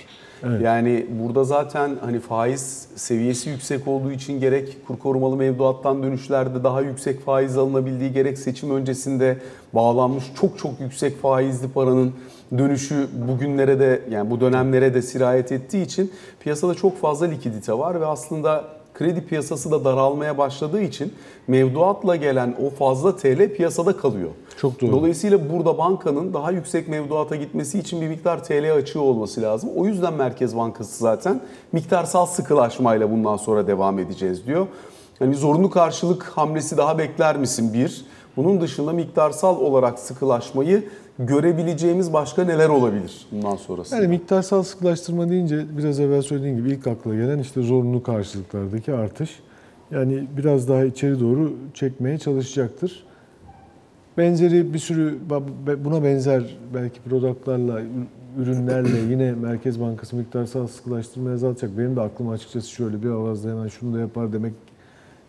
Evet. 0.43 0.61
Yani 0.61 1.05
burada 1.21 1.43
zaten 1.43 1.91
hani 2.01 2.19
faiz 2.19 2.87
seviyesi 2.95 3.49
yüksek 3.49 3.87
olduğu 3.87 4.11
için 4.11 4.39
gerek 4.39 4.77
kur 4.87 4.99
korumalı 4.99 5.35
mevduattan 5.37 6.03
dönüşlerde 6.03 6.63
daha 6.63 6.81
yüksek 6.81 7.25
faiz 7.25 7.57
alınabildiği 7.57 8.13
gerek 8.13 8.39
seçim 8.39 8.71
öncesinde 8.75 9.37
bağlanmış 9.73 10.23
çok 10.41 10.59
çok 10.59 10.79
yüksek 10.79 11.21
faizli 11.21 11.69
paranın 11.69 12.13
dönüşü 12.57 13.07
bugünlere 13.27 13.79
de 13.79 14.01
yani 14.09 14.29
bu 14.29 14.41
dönemlere 14.41 14.93
de 14.93 15.01
sirayet 15.01 15.51
ettiği 15.51 15.83
için 15.83 16.11
piyasada 16.39 16.73
çok 16.73 16.97
fazla 16.97 17.25
likidite 17.25 17.73
var 17.73 18.01
ve 18.01 18.05
aslında 18.05 18.63
kredi 18.93 19.25
piyasası 19.25 19.71
da 19.71 19.85
daralmaya 19.85 20.37
başladığı 20.37 20.81
için 20.81 21.13
mevduatla 21.47 22.15
gelen 22.15 22.55
o 22.65 22.69
fazla 22.69 23.15
TL 23.15 23.55
piyasada 23.55 23.97
kalıyor. 23.97 24.29
Çok 24.57 24.81
doğru. 24.81 24.91
Dolayısıyla 24.91 25.53
burada 25.53 25.77
bankanın 25.77 26.33
daha 26.33 26.51
yüksek 26.51 26.87
mevduata 26.87 27.35
gitmesi 27.35 27.79
için 27.79 28.01
bir 28.01 28.07
miktar 28.07 28.43
TL 28.43 28.73
açığı 28.75 29.01
olması 29.01 29.41
lazım. 29.41 29.69
O 29.75 29.85
yüzden 29.85 30.13
Merkez 30.13 30.57
Bankası 30.57 30.97
zaten 30.97 31.41
miktarsal 31.71 32.25
sıkılaşmayla 32.25 33.11
bundan 33.11 33.37
sonra 33.37 33.67
devam 33.67 33.99
edeceğiz 33.99 34.47
diyor. 34.47 34.67
Yani 35.19 35.35
zorunlu 35.35 35.69
karşılık 35.69 36.23
hamlesi 36.23 36.77
daha 36.77 36.97
bekler 36.97 37.37
misin 37.37 37.73
bir? 37.73 38.05
Bunun 38.37 38.61
dışında 38.61 38.93
miktarsal 38.93 39.57
olarak 39.59 39.99
sıkılaşmayı 39.99 40.89
görebileceğimiz 41.19 42.13
başka 42.13 42.43
neler 42.43 42.69
olabilir 42.69 43.25
bundan 43.31 43.55
sonrasında? 43.55 43.99
Yani 43.99 44.07
miktarsal 44.07 44.63
sıkılaştırma 44.63 45.29
deyince 45.29 45.77
biraz 45.77 45.99
evvel 45.99 46.21
söylediğim 46.21 46.57
gibi 46.57 46.69
ilk 46.71 46.87
akla 46.87 47.15
gelen 47.15 47.39
işte 47.39 47.61
zorunlu 47.61 48.03
karşılıklardaki 48.03 48.93
artış. 48.93 49.39
Yani 49.91 50.27
biraz 50.37 50.69
daha 50.69 50.83
içeri 50.85 51.19
doğru 51.19 51.53
çekmeye 51.73 52.17
çalışacaktır. 52.17 53.03
Benzeri 54.17 54.73
bir 54.73 54.79
sürü 54.79 55.17
buna 55.85 56.03
benzer 56.03 56.57
belki 56.73 57.01
produktlarla, 57.01 57.81
ürünlerle 58.37 58.97
yine 59.09 59.31
Merkez 59.31 59.81
Bankası 59.81 60.15
miktarsal 60.15 60.67
sıkılaştırmaya 60.67 61.35
azaltacak. 61.35 61.77
Benim 61.77 61.95
de 61.95 62.01
aklım 62.01 62.29
açıkçası 62.29 62.69
şöyle 62.69 63.03
bir 63.03 63.09
avazda 63.09 63.49
hemen 63.49 63.67
şunu 63.67 63.95
da 63.95 63.99
yapar 63.99 64.33
demek 64.33 64.53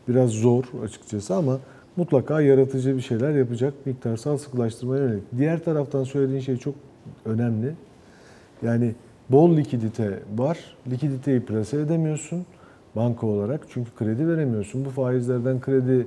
biraz 0.08 0.30
zor 0.30 0.64
açıkçası 0.84 1.34
ama 1.34 1.58
mutlaka 1.96 2.40
yaratıcı 2.40 2.96
bir 2.96 3.02
şeyler 3.02 3.30
yapacak 3.30 3.74
miktarsal 3.86 4.38
sıkılaştırmaya 4.38 5.02
yönelik. 5.02 5.22
Diğer 5.38 5.64
taraftan 5.64 6.04
söylediğin 6.04 6.40
şey 6.40 6.56
çok 6.56 6.74
önemli. 7.24 7.72
Yani 8.62 8.92
bol 9.30 9.56
likidite 9.56 10.18
var. 10.36 10.58
Likiditeyi 10.90 11.40
plase 11.40 11.80
edemiyorsun. 11.80 12.46
banka 12.96 13.26
olarak. 13.26 13.60
Çünkü 13.70 13.90
kredi 13.98 14.28
veremiyorsun. 14.28 14.84
Bu 14.84 14.90
faizlerden 14.90 15.60
kredi 15.60 16.06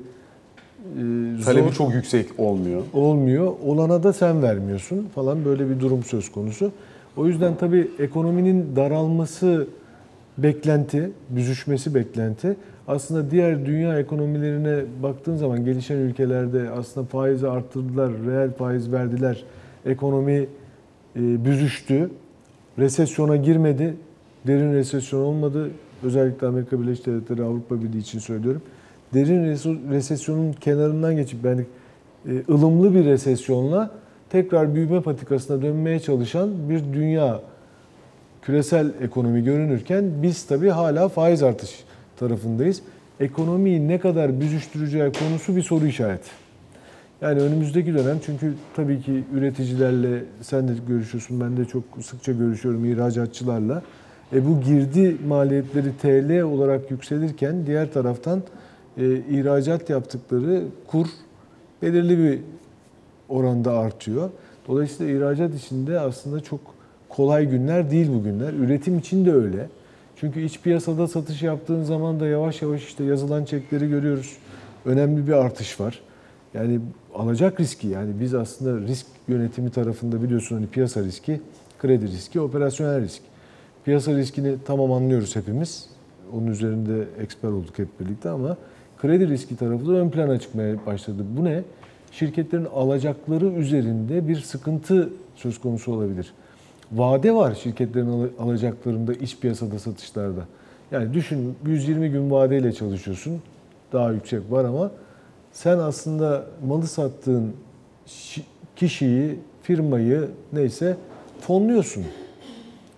e, 0.95 1.43
Talebi 1.45 1.63
zor 1.63 1.73
çok 1.73 1.93
yüksek 1.93 2.27
olmuyor. 2.37 2.81
olmuyor. 2.93 3.53
Olana 3.65 4.03
da 4.03 4.13
sen 4.13 4.41
vermiyorsun 4.41 5.07
falan 5.15 5.45
böyle 5.45 5.69
bir 5.69 5.79
durum 5.79 6.03
söz 6.03 6.31
konusu. 6.31 6.71
O 7.17 7.27
yüzden 7.27 7.55
tabii 7.55 7.91
ekonominin 7.99 8.75
daralması 8.75 9.67
beklenti, 10.37 11.11
büzüşmesi 11.29 11.95
beklenti. 11.95 12.55
Aslında 12.87 13.31
diğer 13.31 13.65
dünya 13.65 13.99
ekonomilerine 13.99 14.79
baktığın 15.03 15.35
zaman 15.35 15.65
gelişen 15.65 15.95
ülkelerde 15.97 16.69
aslında 16.69 17.07
faizi 17.07 17.47
arttırdılar, 17.47 18.11
reel 18.27 18.51
faiz 18.51 18.91
verdiler. 18.91 19.43
Ekonomi 19.85 20.47
e, 21.15 21.45
büzüştü. 21.45 22.09
Resesyona 22.79 23.35
girmedi. 23.35 23.93
Derin 24.47 24.73
resesyon 24.73 25.19
olmadı. 25.19 25.69
Özellikle 26.03 26.47
Amerika 26.47 26.81
Birleşik 26.81 27.05
Devletleri, 27.05 27.43
Avrupa 27.43 27.81
Birliği 27.83 27.97
için 27.99 28.19
söylüyorum. 28.19 28.61
Derin 29.13 29.43
res- 29.43 29.91
resesyonun 29.91 30.53
kenarından 30.53 31.15
geçip 31.15 31.45
yani 31.45 31.65
e, 32.25 32.31
ılımlı 32.49 32.95
bir 32.95 33.05
resesyonla 33.05 33.91
tekrar 34.29 34.75
büyüme 34.75 35.01
patikasına 35.01 35.61
dönmeye 35.61 35.99
çalışan 35.99 36.69
bir 36.69 36.93
dünya 36.93 37.41
küresel 38.41 38.91
ekonomi 39.01 39.43
görünürken 39.43 40.05
biz 40.23 40.43
tabii 40.43 40.69
hala 40.69 41.09
faiz 41.09 41.43
artış 41.43 41.86
tarafındayız. 42.17 42.81
Ekonomiyi 43.19 43.87
ne 43.87 43.99
kadar 43.99 44.39
büzüştüreceği 44.39 45.11
konusu 45.11 45.55
bir 45.55 45.63
soru 45.63 45.85
işareti. 45.85 46.29
Yani 47.21 47.41
önümüzdeki 47.41 47.93
dönem 47.93 48.17
çünkü 48.25 48.53
tabii 48.75 49.01
ki 49.01 49.23
üreticilerle 49.33 50.23
sen 50.41 50.67
de 50.67 50.71
görüşüyorsun, 50.87 51.41
ben 51.41 51.57
de 51.57 51.65
çok 51.65 51.83
sıkça 52.01 52.31
görüşüyorum 52.31 52.85
ihracatçılarla. 52.85 53.83
E 54.33 54.47
bu 54.47 54.61
girdi 54.61 55.17
maliyetleri 55.27 55.97
TL 56.01 56.41
olarak 56.41 56.91
yükselirken 56.91 57.65
diğer 57.65 57.93
taraftan 57.93 58.43
e, 58.97 59.15
ihracat 59.15 59.89
yaptıkları 59.89 60.63
kur 60.87 61.07
belirli 61.81 62.17
bir 62.17 62.39
oranda 63.29 63.71
artıyor. 63.79 64.29
Dolayısıyla 64.67 65.17
ihracat 65.17 65.55
içinde 65.55 65.99
aslında 65.99 66.39
çok 66.39 66.59
kolay 67.09 67.45
günler 67.49 67.91
değil 67.91 68.07
bu 68.13 68.23
günler. 68.23 68.53
Üretim 68.53 68.99
için 68.99 69.25
de 69.25 69.33
öyle. 69.33 69.67
Çünkü 70.19 70.41
iç 70.41 70.61
piyasada 70.61 71.07
satış 71.07 71.43
yaptığın 71.43 71.83
zaman 71.83 72.19
da 72.19 72.27
yavaş 72.27 72.61
yavaş 72.61 72.83
işte 72.83 73.03
yazılan 73.03 73.45
çekleri 73.45 73.89
görüyoruz. 73.89 74.37
Önemli 74.85 75.27
bir 75.27 75.33
artış 75.33 75.79
var. 75.79 76.01
Yani 76.53 76.79
alacak 77.15 77.59
riski 77.59 77.87
yani 77.87 78.19
biz 78.19 78.33
aslında 78.33 78.87
risk 78.87 79.05
yönetimi 79.27 79.71
tarafında 79.71 80.23
biliyorsun 80.23 80.55
hani 80.55 80.67
piyasa 80.67 81.03
riski, 81.03 81.41
kredi 81.79 82.07
riski, 82.07 82.41
operasyonel 82.41 83.01
risk. 83.01 83.21
Piyasa 83.85 84.15
riskini 84.15 84.55
tamam 84.65 84.91
anlıyoruz 84.91 85.35
hepimiz. 85.35 85.89
Onun 86.33 86.47
üzerinde 86.47 87.07
eksper 87.21 87.49
olduk 87.49 87.79
hep 87.79 87.99
birlikte 87.99 88.29
ama 88.29 88.57
kredi 89.01 89.27
riski 89.27 89.55
tarafı 89.55 89.87
da 89.87 89.91
ön 89.91 90.09
plana 90.09 90.39
çıkmaya 90.39 90.85
başladı. 90.85 91.25
Bu 91.37 91.45
ne? 91.45 91.63
Şirketlerin 92.11 92.65
alacakları 92.65 93.45
üzerinde 93.45 94.27
bir 94.27 94.39
sıkıntı 94.39 95.09
söz 95.35 95.61
konusu 95.61 95.93
olabilir. 95.93 96.33
Vade 96.91 97.35
var 97.35 97.55
şirketlerin 97.55 98.07
al- 98.09 98.45
alacaklarında 98.45 99.13
iç 99.13 99.39
piyasada 99.39 99.79
satışlarda. 99.79 100.41
Yani 100.91 101.13
düşün 101.13 101.55
120 101.65 102.09
gün 102.11 102.31
vadeyle 102.31 102.73
çalışıyorsun. 102.73 103.41
Daha 103.93 104.11
yüksek 104.11 104.51
var 104.51 104.65
ama 104.65 104.91
sen 105.51 105.77
aslında 105.77 106.45
malı 106.67 106.87
sattığın 106.87 107.53
şi- 108.07 108.41
kişiyi, 108.75 109.39
firmayı 109.63 110.27
neyse 110.53 110.97
fonluyorsun. 111.41 112.03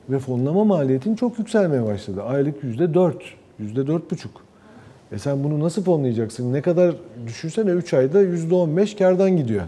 Ve 0.10 0.20
fonlama 0.20 0.64
maliyetin 0.64 1.16
çok 1.16 1.40
yükselmeye 1.40 1.86
başladı. 1.86 2.24
Aylık 2.24 2.64
yüzde 2.64 2.94
dört, 2.94 3.24
yüzde 3.60 3.88
dört 3.88 4.12
buçuk. 4.12 4.32
E 5.12 5.18
sen 5.20 5.44
bunu 5.44 5.60
nasıl 5.60 5.84
fonlayacaksın? 5.84 6.54
Ne 6.54 6.62
kadar 6.62 6.96
düşünsene 7.28 7.72
3 7.72 7.94
ayda 7.94 8.22
yüzde 8.22 8.56
on 8.56 8.78
beş 8.78 8.96
kardan 8.96 9.38
gidiyor. 9.38 9.64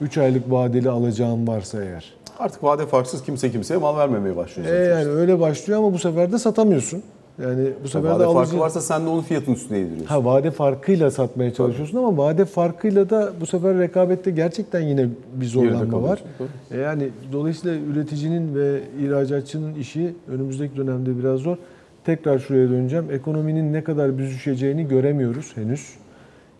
3 0.00 0.18
aylık 0.18 0.50
vadeli 0.50 0.90
alacağın 0.90 1.46
varsa 1.46 1.84
eğer. 1.84 2.14
Artık 2.38 2.64
vade 2.64 2.86
farksız 2.86 3.22
kimse 3.22 3.50
kimseye 3.50 3.76
mal 3.76 3.98
vermemeye 3.98 4.36
başlıyor. 4.36 4.68
E 4.68 4.70
zaten. 4.70 4.98
yani 4.98 5.08
öyle 5.08 5.40
başlıyor 5.40 5.78
ama 5.78 5.92
bu 5.92 5.98
sefer 5.98 6.32
de 6.32 6.38
satamıyorsun. 6.38 7.02
Yani 7.42 7.68
bu 7.84 7.88
sefer 7.88 8.10
de 8.10 8.14
vade 8.14 8.24
farkı 8.24 8.38
alıcı... 8.38 8.58
varsa 8.58 8.80
sen 8.80 9.06
de 9.06 9.08
onun 9.08 9.22
fiyatının 9.22 9.56
üstüne 9.56 9.78
yediriyorsun. 9.78 10.06
Ha 10.06 10.24
vade 10.24 10.50
farkıyla 10.50 11.10
satmaya 11.10 11.54
çalışıyorsun 11.54 11.98
ama 11.98 12.16
vade 12.16 12.44
farkıyla 12.44 13.10
da 13.10 13.32
bu 13.40 13.46
sefer 13.46 13.78
rekabette 13.78 14.30
gerçekten 14.30 14.80
yine 14.80 15.08
bir 15.34 15.46
zorlanma 15.46 16.02
var. 16.02 16.22
tabii. 16.38 16.78
E 16.80 16.82
Yani 16.82 17.08
dolayısıyla 17.32 17.76
üreticinin 17.92 18.54
ve 18.54 18.80
ihracatçının 19.00 19.74
işi 19.74 20.14
önümüzdeki 20.28 20.76
dönemde 20.76 21.18
biraz 21.18 21.40
zor. 21.40 21.56
Tekrar 22.04 22.38
şuraya 22.38 22.70
döneceğim. 22.70 23.10
Ekonominin 23.12 23.72
ne 23.72 23.84
kadar 23.84 24.18
büzüşeceğini 24.18 24.88
göremiyoruz 24.88 25.52
henüz. 25.56 25.88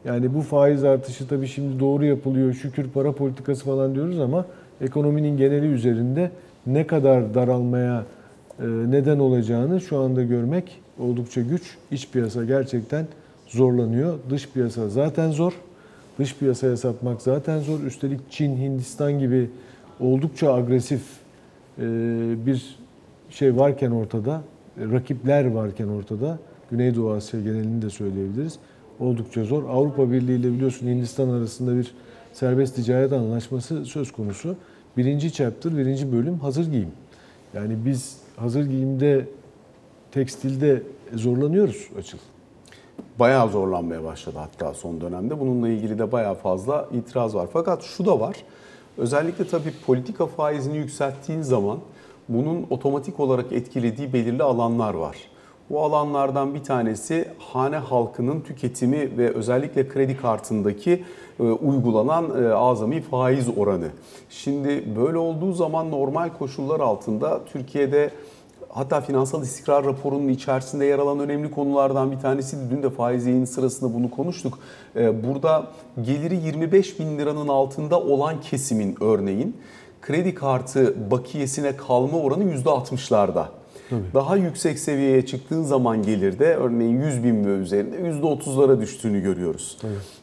Yani 0.05 0.35
bu 0.35 0.41
faiz 0.41 0.85
artışı 0.85 1.29
tabii 1.29 1.47
şimdi 1.47 1.81
doğru 1.81 2.05
yapılıyor, 2.05 2.53
şükür 2.53 2.89
para 2.89 3.13
politikası 3.13 3.65
falan 3.65 3.95
diyoruz 3.95 4.21
ama 4.21 4.45
ekonominin 4.81 5.37
geneli 5.37 5.67
üzerinde 5.67 6.31
ne 6.67 6.87
kadar 6.87 7.35
daralmaya 7.35 8.05
e, 8.59 8.65
neden 8.67 9.19
olacağını 9.19 9.81
şu 9.81 9.99
anda 9.99 10.23
görmek 10.23 10.81
oldukça 10.99 11.41
güç. 11.41 11.77
İç 11.91 12.11
piyasa 12.11 12.45
gerçekten 12.45 13.07
zorlanıyor. 13.47 14.19
Dış 14.31 14.49
piyasa 14.49 14.89
zaten 14.89 15.31
zor. 15.31 15.53
Dış 16.19 16.37
piyasaya 16.37 16.77
satmak 16.77 17.23
zaten 17.23 17.59
zor. 17.59 17.81
Üstelik 17.81 18.21
Çin, 18.31 18.57
Hindistan 18.57 19.19
gibi 19.19 19.51
oldukça 20.01 20.55
agresif 20.55 21.03
e, 21.79 21.83
bir 22.47 22.77
şey 23.31 23.57
varken 23.57 23.91
ortada, 23.91 24.43
e, 24.81 24.93
rakipler 24.93 25.51
varken 25.51 25.89
ortada, 25.89 26.39
Güneydoğu 26.71 27.13
Asya 27.13 27.41
genelini 27.41 27.83
de 27.83 27.91
söyleyebiliriz. 27.91 28.59
Oldukça 29.01 29.45
zor. 29.45 29.69
Avrupa 29.69 30.13
Birliği 30.13 30.37
ile 30.41 30.53
biliyorsun 30.53 30.87
Hindistan 30.87 31.29
arasında 31.29 31.77
bir 31.77 31.95
serbest 32.39 32.77
ticaret 32.77 33.13
anlaşması 33.13 33.85
söz 33.85 34.13
konusu. 34.13 34.57
Birinci 34.97 35.33
chapter, 35.33 35.77
birinci 35.79 36.13
bölüm 36.13 36.39
hazır 36.39 36.71
giyim. 36.71 36.93
Yani 37.55 37.77
biz 37.85 38.19
hazır 38.37 38.67
giyimde, 38.67 39.29
tekstilde 40.11 40.83
zorlanıyoruz 41.15 41.89
açıl. 41.99 42.19
bayağı 43.19 43.49
zorlanmaya 43.49 44.05
başladı 44.05 44.39
hatta 44.39 44.75
son 44.75 45.01
dönemde. 45.01 45.41
Bununla 45.41 45.69
ilgili 45.69 45.99
de 45.99 46.13
bayağı 46.13 46.35
fazla 46.35 46.89
itiraz 46.93 47.35
var. 47.35 47.49
Fakat 47.53 47.83
şu 47.83 48.07
da 48.07 48.21
var. 48.21 48.37
Özellikle 48.99 49.47
tabii 49.47 49.73
politika 49.87 50.27
faizini 50.27 50.77
yükselttiğin 50.77 51.43
zaman 51.43 51.79
bunun 52.29 52.67
otomatik 52.71 53.21
olarak 53.21 53.53
etkilediği 53.53 54.13
belirli 54.13 54.43
alanlar 54.43 54.95
var. 54.95 55.17
Bu 55.71 55.83
alanlardan 55.83 56.55
bir 56.55 56.65
tanesi 56.65 57.29
hane 57.39 57.77
halkının 57.77 58.41
tüketimi 58.41 59.19
ve 59.19 59.35
özellikle 59.35 59.89
kredi 59.89 60.17
kartındaki 60.17 61.05
e, 61.41 61.43
uygulanan 61.43 62.45
e, 62.45 62.49
azami 62.49 63.01
faiz 63.01 63.59
oranı. 63.59 63.89
Şimdi 64.31 64.97
böyle 64.97 65.19
olduğu 65.19 65.53
zaman 65.53 65.91
normal 65.91 66.29
koşullar 66.39 66.81
altında 66.81 67.45
Türkiye'de 67.45 68.11
Hatta 68.69 69.01
finansal 69.01 69.43
istikrar 69.43 69.85
raporunun 69.85 70.29
içerisinde 70.29 70.85
yer 70.85 70.99
alan 70.99 71.19
önemli 71.21 71.51
konulardan 71.51 72.11
bir 72.11 72.19
tanesiydi. 72.19 72.63
Dün 72.71 72.83
de 72.83 72.91
faiz 72.91 73.27
yayını 73.27 73.47
sırasında 73.47 73.95
bunu 73.95 74.11
konuştuk. 74.11 74.59
Ee, 74.97 75.25
Burada 75.25 75.67
geliri 76.03 76.37
25 76.37 76.99
bin 76.99 77.19
liranın 77.19 77.49
altında 77.49 78.01
olan 78.01 78.41
kesimin 78.41 78.97
örneğin 79.01 79.57
kredi 80.03 80.35
kartı 80.35 81.11
bakiyesine 81.11 81.77
kalma 81.77 82.19
oranı 82.19 82.45
%60'larda. 82.45 83.45
Daha 84.15 84.37
yüksek 84.37 84.79
seviyeye 84.79 85.27
çıktığın 85.27 85.63
zaman 85.63 86.03
gelirde 86.03 86.55
örneğin 86.55 87.01
100 87.01 87.25
bin 87.25 87.45
ve 87.45 87.51
üzerinde 87.51 87.97
%30'lara 87.97 88.81
düştüğünü 88.81 89.21
görüyoruz. 89.21 89.79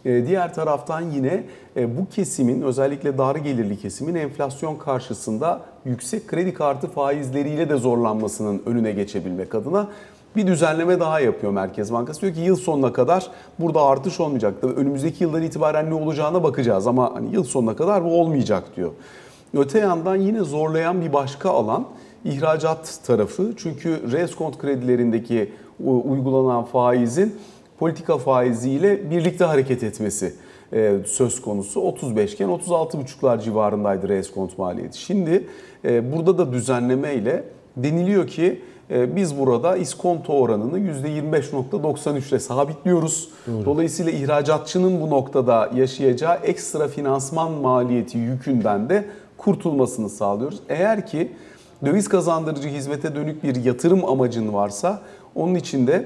Ee, 0.05 0.27
Diğer 0.27 0.53
taraftan 0.53 1.01
yine 1.01 1.43
e, 1.77 1.97
bu 1.97 2.09
kesimin 2.09 2.61
özellikle 2.61 3.17
dar 3.17 3.35
gelirli 3.35 3.77
kesimin 3.79 4.15
enflasyon 4.15 4.75
karşısında 4.75 5.61
yüksek 5.85 6.27
kredi 6.27 6.53
kartı 6.53 6.87
faizleriyle 6.87 7.69
de 7.69 7.77
zorlanmasının 7.77 8.61
önüne 8.65 8.91
geçebilmek 8.91 9.55
adına 9.55 9.87
bir 10.35 10.47
düzenleme 10.47 10.99
daha 10.99 11.19
yapıyor 11.19 11.51
Merkez 11.51 11.93
Bankası. 11.93 12.21
Diyor 12.21 12.33
ki 12.33 12.39
yıl 12.39 12.55
sonuna 12.55 12.93
kadar 12.93 13.27
burada 13.59 13.81
artış 13.81 14.19
olmayacak. 14.19 14.53
Tabii 14.61 14.73
önümüzdeki 14.73 15.23
yıldan 15.23 15.41
itibaren 15.43 15.89
ne 15.89 15.93
olacağına 15.93 16.43
bakacağız 16.43 16.87
ama 16.87 17.15
hani 17.15 17.33
yıl 17.33 17.43
sonuna 17.43 17.75
kadar 17.75 18.03
bu 18.05 18.21
olmayacak 18.21 18.63
diyor. 18.75 18.91
Öte 19.57 19.79
yandan 19.79 20.15
yine 20.15 20.39
zorlayan 20.43 21.01
bir 21.01 21.13
başka 21.13 21.49
alan 21.49 21.85
ihracat 22.25 22.99
tarafı. 23.07 23.53
Çünkü 23.57 24.11
reskont 24.11 24.57
kredilerindeki 24.57 25.51
u- 25.85 26.11
uygulanan 26.11 26.63
faizin 26.63 27.35
politika 27.79 28.17
faiziyle 28.17 29.09
birlikte 29.11 29.45
hareket 29.45 29.83
etmesi 29.83 30.33
e, 30.73 30.95
söz 31.05 31.41
konusu. 31.41 31.81
35 31.81 32.33
iken 32.33 32.49
36,5'lar 32.49 33.41
civarındaydı 33.43 34.09
reskont 34.09 34.57
maliyeti. 34.57 34.97
Şimdi 35.01 35.47
e, 35.85 36.13
burada 36.15 36.37
da 36.37 36.53
düzenleme 36.53 37.13
ile 37.13 37.43
deniliyor 37.77 38.27
ki 38.27 38.61
e, 38.91 39.15
biz 39.15 39.39
burada 39.39 39.77
iskonto 39.77 40.33
oranını 40.33 40.79
%25.93 40.79 42.29
ile 42.29 42.39
sabitliyoruz. 42.39 43.29
Dolayısıyla 43.65 44.11
ihracatçının 44.11 45.01
bu 45.01 45.09
noktada 45.09 45.69
yaşayacağı 45.75 46.35
ekstra 46.35 46.87
finansman 46.87 47.51
maliyeti 47.51 48.17
yükünden 48.17 48.89
de 48.89 49.05
kurtulmasını 49.37 50.09
sağlıyoruz. 50.09 50.59
Eğer 50.69 51.07
ki 51.07 51.31
döviz 51.85 52.09
kazandırıcı 52.09 52.69
hizmete 52.69 53.15
dönük 53.15 53.43
bir 53.43 53.55
yatırım 53.55 54.05
amacın 54.05 54.53
varsa 54.53 55.01
onun 55.35 55.55
için 55.55 55.87
de 55.87 56.05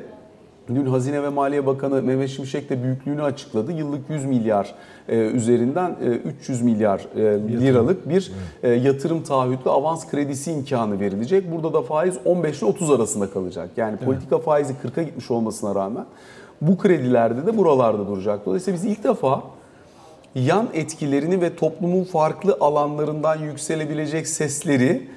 Dün 0.75 0.85
Hazine 0.85 1.23
ve 1.23 1.29
Maliye 1.29 1.65
Bakanı 1.65 2.01
Mehmet 2.01 2.29
Şimşek 2.29 2.69
de 2.69 2.83
büyüklüğünü 2.83 3.23
açıkladı. 3.23 3.71
Yıllık 3.71 4.09
100 4.09 4.25
milyar 4.25 4.75
e, 5.07 5.17
üzerinden 5.17 5.95
e, 6.01 6.05
300 6.05 6.61
milyar 6.61 7.07
e, 7.15 7.21
liralık 7.61 8.09
bir 8.09 8.31
e, 8.63 8.69
yatırım 8.69 9.23
taahhütlü 9.23 9.71
avans 9.71 10.09
kredisi 10.09 10.51
imkanı 10.51 10.99
verilecek. 10.99 11.51
Burada 11.51 11.73
da 11.73 11.81
faiz 11.81 12.17
15 12.25 12.59
ile 12.59 12.65
30 12.65 12.91
arasında 12.91 13.29
kalacak. 13.29 13.69
Yani 13.77 13.97
politika 13.97 14.37
faizi 14.37 14.73
40'a 14.73 15.03
gitmiş 15.03 15.31
olmasına 15.31 15.75
rağmen 15.75 16.05
bu 16.61 16.77
kredilerde 16.77 17.45
de 17.45 17.57
buralarda 17.57 18.07
duracak. 18.07 18.45
Dolayısıyla 18.45 18.79
biz 18.79 18.85
ilk 18.85 19.03
defa 19.03 19.43
yan 20.35 20.67
etkilerini 20.73 21.41
ve 21.41 21.55
toplumun 21.55 22.03
farklı 22.03 22.57
alanlarından 22.59 23.39
yükselebilecek 23.39 24.27
sesleri 24.27 25.07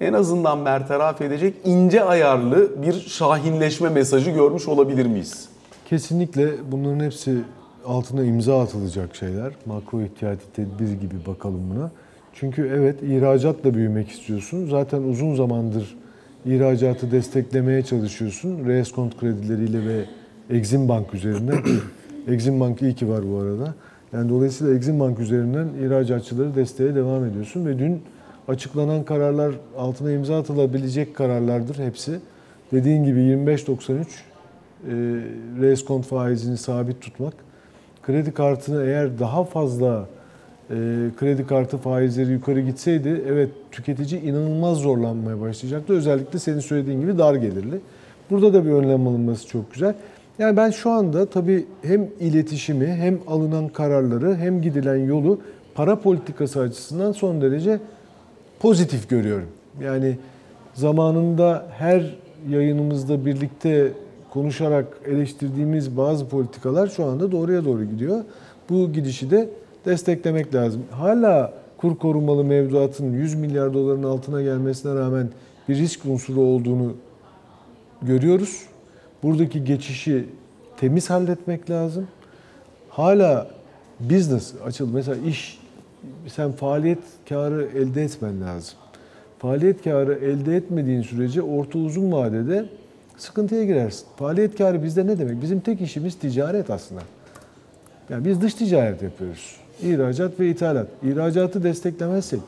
en 0.00 0.12
azından 0.12 0.64
bertaraf 0.64 1.20
edecek 1.20 1.54
ince 1.64 2.04
ayarlı 2.04 2.82
bir 2.82 2.92
şahinleşme 2.92 3.88
mesajı 3.88 4.30
görmüş 4.30 4.68
olabilir 4.68 5.06
miyiz? 5.06 5.48
Kesinlikle 5.88 6.50
bunların 6.72 7.04
hepsi 7.04 7.38
altına 7.86 8.24
imza 8.24 8.62
atılacak 8.62 9.16
şeyler. 9.16 9.52
Makro 9.66 10.02
ihtiyati 10.02 10.52
tedbir 10.52 10.92
gibi 10.92 11.14
bakalım 11.26 11.60
buna. 11.74 11.90
Çünkü 12.34 12.70
evet 12.74 13.02
ihracatla 13.02 13.74
büyümek 13.74 14.08
istiyorsun. 14.08 14.68
Zaten 14.70 15.02
uzun 15.02 15.34
zamandır 15.34 15.96
ihracatı 16.46 17.12
desteklemeye 17.12 17.82
çalışıyorsun. 17.82 18.66
Reeskont 18.66 19.20
kredileriyle 19.20 19.88
ve 19.88 20.04
Exim 20.50 20.88
Bank 20.88 21.14
üzerinden. 21.14 21.58
Exim 22.28 22.60
Bank 22.60 22.82
iyi 22.82 22.94
ki 22.94 23.08
var 23.08 23.20
bu 23.32 23.38
arada. 23.38 23.74
Yani 24.12 24.30
dolayısıyla 24.30 24.74
Exim 24.74 25.00
Bank 25.00 25.18
üzerinden 25.18 25.68
ihracatçıları 25.84 26.54
desteğe 26.54 26.94
devam 26.94 27.24
ediyorsun 27.24 27.66
ve 27.66 27.78
dün 27.78 28.02
açıklanan 28.50 29.04
kararlar 29.04 29.54
altına 29.78 30.12
imza 30.12 30.38
atılabilecek 30.38 31.16
kararlardır 31.16 31.78
hepsi. 31.78 32.20
Dediğin 32.72 33.04
gibi 33.04 33.18
25.93 33.18 33.92
e, 33.92 34.04
reeskont 35.60 36.04
faizini 36.04 36.56
sabit 36.56 37.00
tutmak. 37.00 37.34
Kredi 38.02 38.32
kartını 38.32 38.84
eğer 38.84 39.18
daha 39.18 39.44
fazla 39.44 40.06
e, 40.70 40.74
kredi 41.16 41.46
kartı 41.46 41.78
faizleri 41.78 42.32
yukarı 42.32 42.60
gitseydi 42.60 43.22
evet 43.28 43.50
tüketici 43.72 44.20
inanılmaz 44.20 44.78
zorlanmaya 44.78 45.40
başlayacaktı. 45.40 45.92
Özellikle 45.92 46.38
senin 46.38 46.60
söylediğin 46.60 47.00
gibi 47.00 47.18
dar 47.18 47.34
gelirli. 47.34 47.80
Burada 48.30 48.54
da 48.54 48.64
bir 48.64 48.70
önlem 48.70 49.06
alınması 49.08 49.46
çok 49.46 49.72
güzel. 49.72 49.94
Yani 50.38 50.56
ben 50.56 50.70
şu 50.70 50.90
anda 50.90 51.26
tabii 51.26 51.66
hem 51.82 52.08
iletişimi 52.20 52.86
hem 52.86 53.18
alınan 53.26 53.68
kararları 53.68 54.36
hem 54.36 54.62
gidilen 54.62 54.96
yolu 54.96 55.40
para 55.74 55.98
politikası 56.00 56.60
açısından 56.60 57.12
son 57.12 57.40
derece 57.40 57.80
pozitif 58.60 59.08
görüyorum. 59.08 59.48
Yani 59.82 60.18
zamanında 60.74 61.66
her 61.70 62.16
yayınımızda 62.48 63.26
birlikte 63.26 63.92
konuşarak 64.30 64.86
eleştirdiğimiz 65.06 65.96
bazı 65.96 66.28
politikalar 66.28 66.88
şu 66.88 67.04
anda 67.04 67.32
doğruya 67.32 67.64
doğru 67.64 67.84
gidiyor. 67.84 68.24
Bu 68.70 68.92
gidişi 68.92 69.30
de 69.30 69.48
desteklemek 69.84 70.54
lazım. 70.54 70.82
Hala 70.90 71.52
kur 71.78 71.96
korumalı 71.96 72.44
mevduatın 72.44 73.12
100 73.12 73.34
milyar 73.34 73.74
doların 73.74 74.02
altına 74.02 74.42
gelmesine 74.42 74.94
rağmen 74.94 75.28
bir 75.68 75.76
risk 75.76 76.04
unsuru 76.04 76.40
olduğunu 76.40 76.92
görüyoruz. 78.02 78.62
Buradaki 79.22 79.64
geçişi 79.64 80.28
temiz 80.76 81.10
halletmek 81.10 81.70
lazım. 81.70 82.06
Hala 82.88 83.48
business 84.00 84.54
açıl 84.64 84.92
mesela 84.92 85.16
iş 85.26 85.59
sen 86.26 86.52
faaliyet 86.52 86.98
karı 87.28 87.68
elde 87.74 88.02
etmen 88.02 88.40
lazım. 88.40 88.74
Faaliyet 89.38 89.84
karı 89.84 90.14
elde 90.14 90.56
etmediğin 90.56 91.02
sürece 91.02 91.42
orta 91.42 91.78
uzun 91.78 92.12
vadede 92.12 92.64
sıkıntıya 93.16 93.64
girersin. 93.64 94.06
Faaliyet 94.16 94.58
karı 94.58 94.82
bizde 94.82 95.06
ne 95.06 95.18
demek? 95.18 95.42
Bizim 95.42 95.60
tek 95.60 95.80
işimiz 95.80 96.14
ticaret 96.14 96.70
aslında. 96.70 97.00
Yani 98.10 98.24
biz 98.24 98.40
dış 98.40 98.54
ticaret 98.54 99.02
yapıyoruz. 99.02 99.56
İhracat 99.82 100.40
ve 100.40 100.50
ithalat. 100.50 100.86
İhracatı 101.02 101.62
desteklemezsek, 101.62 102.40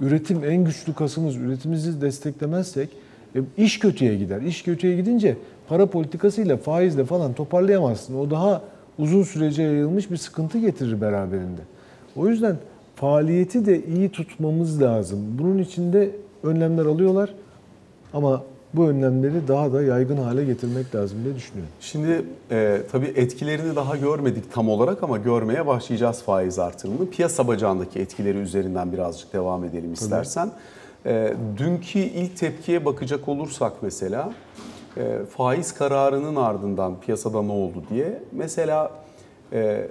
üretim 0.00 0.44
en 0.44 0.64
güçlü 0.64 0.94
kasımız, 0.94 1.36
üretimimizi 1.36 2.00
desteklemezsek 2.00 2.88
e, 3.36 3.40
iş 3.56 3.78
kötüye 3.78 4.16
gider. 4.16 4.42
İş 4.42 4.62
kötüye 4.62 4.96
gidince 4.96 5.36
para 5.68 5.86
politikasıyla, 5.86 6.56
faizle 6.56 7.04
falan 7.04 7.32
toparlayamazsın. 7.32 8.14
O 8.18 8.30
daha 8.30 8.62
uzun 8.98 9.22
sürece 9.22 9.62
yayılmış 9.62 10.10
bir 10.10 10.16
sıkıntı 10.16 10.58
getirir 10.58 11.00
beraberinde. 11.00 11.60
O 12.16 12.28
yüzden 12.28 12.56
faaliyeti 13.00 13.66
de 13.66 13.86
iyi 13.86 14.08
tutmamız 14.08 14.82
lazım. 14.82 15.18
Bunun 15.38 15.58
için 15.58 15.92
de 15.92 16.10
önlemler 16.42 16.86
alıyorlar 16.86 17.34
ama 18.12 18.42
bu 18.74 18.88
önlemleri 18.88 19.48
daha 19.48 19.72
da 19.72 19.82
yaygın 19.82 20.16
hale 20.16 20.44
getirmek 20.44 20.94
lazım 20.94 21.24
diye 21.24 21.34
düşünüyorum. 21.34 21.72
Şimdi 21.80 22.24
e, 22.50 22.82
tabii 22.92 23.12
etkilerini 23.16 23.76
daha 23.76 23.96
görmedik 23.96 24.52
tam 24.52 24.68
olarak 24.68 25.02
ama 25.02 25.18
görmeye 25.18 25.66
başlayacağız 25.66 26.22
faiz 26.22 26.58
artırımını. 26.58 27.10
Piyasa 27.10 27.48
bacağındaki 27.48 27.98
etkileri 27.98 28.38
üzerinden 28.38 28.92
birazcık 28.92 29.32
devam 29.32 29.64
edelim 29.64 29.92
istersen. 29.92 30.50
E, 31.06 31.34
dünkü 31.56 31.98
ilk 31.98 32.36
tepkiye 32.36 32.84
bakacak 32.84 33.28
olursak 33.28 33.72
mesela 33.82 34.32
e, 34.96 35.18
faiz 35.36 35.74
kararının 35.74 36.36
ardından 36.36 37.00
piyasada 37.00 37.42
ne 37.42 37.52
oldu 37.52 37.82
diye. 37.90 38.22
Mesela 38.32 38.90
e, 39.52 39.88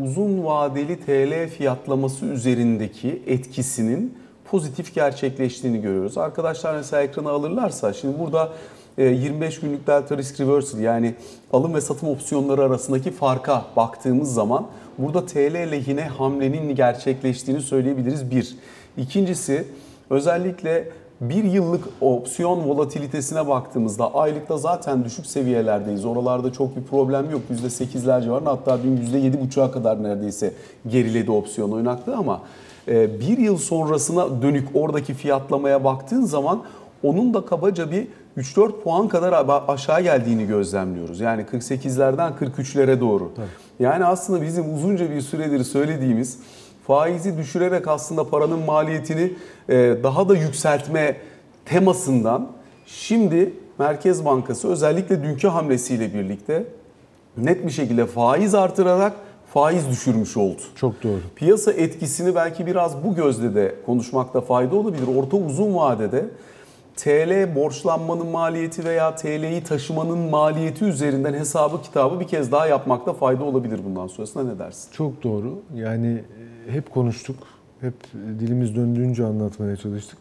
uzun 0.00 0.44
vadeli 0.44 1.00
TL 1.00 1.48
fiyatlaması 1.48 2.26
üzerindeki 2.26 3.22
etkisinin 3.26 4.14
pozitif 4.44 4.94
gerçekleştiğini 4.94 5.80
görüyoruz. 5.80 6.18
Arkadaşlar 6.18 6.74
mesela 6.74 7.02
ekrana 7.02 7.30
alırlarsa 7.30 7.92
şimdi 7.92 8.18
burada 8.18 8.52
e, 8.98 9.04
25 9.04 9.60
günlük 9.60 9.86
delta 9.86 10.16
risk 10.16 10.40
reversal 10.40 10.80
yani 10.80 11.14
alım 11.52 11.74
ve 11.74 11.80
satım 11.80 12.08
opsiyonları 12.08 12.62
arasındaki 12.62 13.10
farka 13.10 13.64
baktığımız 13.76 14.34
zaman 14.34 14.66
burada 14.98 15.26
TL 15.26 15.70
lehine 15.70 16.04
hamlenin 16.04 16.74
gerçekleştiğini 16.74 17.60
söyleyebiliriz 17.60 18.30
bir. 18.30 18.56
İkincisi 18.96 19.64
özellikle 20.10 20.88
bir 21.22 21.44
yıllık 21.44 21.84
opsiyon 22.00 22.68
volatilitesine 22.68 23.48
baktığımızda 23.48 24.14
aylıkta 24.14 24.58
zaten 24.58 25.04
düşük 25.04 25.26
seviyelerdeyiz. 25.26 26.04
Oralarda 26.04 26.52
çok 26.52 26.76
bir 26.76 26.82
problem 26.82 27.30
yok. 27.30 27.40
%8'ler 27.52 28.22
civarında 28.22 28.50
hatta 28.50 28.78
dün 28.82 28.96
%7,5'a 28.96 29.70
kadar 29.72 30.02
neredeyse 30.02 30.54
geriledi 30.88 31.30
opsiyon 31.30 31.72
oynaklığı 31.72 32.16
ama 32.16 32.40
e, 32.88 33.20
bir 33.20 33.38
yıl 33.38 33.56
sonrasına 33.56 34.42
dönük 34.42 34.68
oradaki 34.74 35.14
fiyatlamaya 35.14 35.84
baktığın 35.84 36.22
zaman 36.22 36.62
onun 37.02 37.34
da 37.34 37.44
kabaca 37.46 37.90
bir 37.90 38.06
3-4 38.38 38.80
puan 38.82 39.08
kadar 39.08 39.46
aşağı 39.68 40.02
geldiğini 40.02 40.46
gözlemliyoruz. 40.46 41.20
Yani 41.20 41.42
48'lerden 41.42 42.32
43'lere 42.40 43.00
doğru. 43.00 43.32
Yani 43.80 44.04
aslında 44.04 44.42
bizim 44.42 44.74
uzunca 44.74 45.10
bir 45.10 45.20
süredir 45.20 45.64
söylediğimiz 45.64 46.38
faizi 46.92 47.38
düşürerek 47.38 47.88
aslında 47.88 48.28
paranın 48.28 48.58
maliyetini 48.58 49.32
e, 49.68 49.96
daha 50.02 50.28
da 50.28 50.36
yükseltme 50.36 51.16
temasından 51.64 52.48
şimdi 52.86 53.52
Merkez 53.78 54.24
Bankası 54.24 54.68
özellikle 54.68 55.22
dünkü 55.22 55.48
hamlesiyle 55.48 56.14
birlikte 56.14 56.64
net 57.36 57.66
bir 57.66 57.70
şekilde 57.70 58.06
faiz 58.06 58.54
artırarak 58.54 59.12
faiz 59.54 59.88
düşürmüş 59.88 60.36
oldu. 60.36 60.60
Çok 60.76 61.02
doğru. 61.02 61.20
Piyasa 61.36 61.72
etkisini 61.72 62.34
belki 62.34 62.66
biraz 62.66 63.04
bu 63.04 63.14
gözle 63.14 63.54
de 63.54 63.74
konuşmakta 63.86 64.40
fayda 64.40 64.76
olabilir. 64.76 65.06
Orta 65.16 65.36
uzun 65.36 65.74
vadede 65.74 66.24
TL 66.96 67.54
borçlanmanın 67.54 68.26
maliyeti 68.26 68.84
veya 68.84 69.14
TL'yi 69.14 69.64
taşımanın 69.64 70.18
maliyeti 70.18 70.84
üzerinden 70.84 71.34
hesabı 71.34 71.82
kitabı 71.82 72.20
bir 72.20 72.26
kez 72.26 72.52
daha 72.52 72.66
yapmakta 72.66 73.12
fayda 73.12 73.44
olabilir 73.44 73.80
bundan 73.84 74.06
sonrasında 74.06 74.44
ne 74.44 74.58
dersin? 74.58 74.92
Çok 74.92 75.22
doğru. 75.22 75.58
Yani 75.74 76.22
e, 76.68 76.72
hep 76.72 76.90
konuştuk. 76.90 77.36
Hep 77.80 77.94
dilimiz 78.40 78.76
döndüğünce 78.76 79.24
anlatmaya 79.24 79.76
çalıştık. 79.76 80.18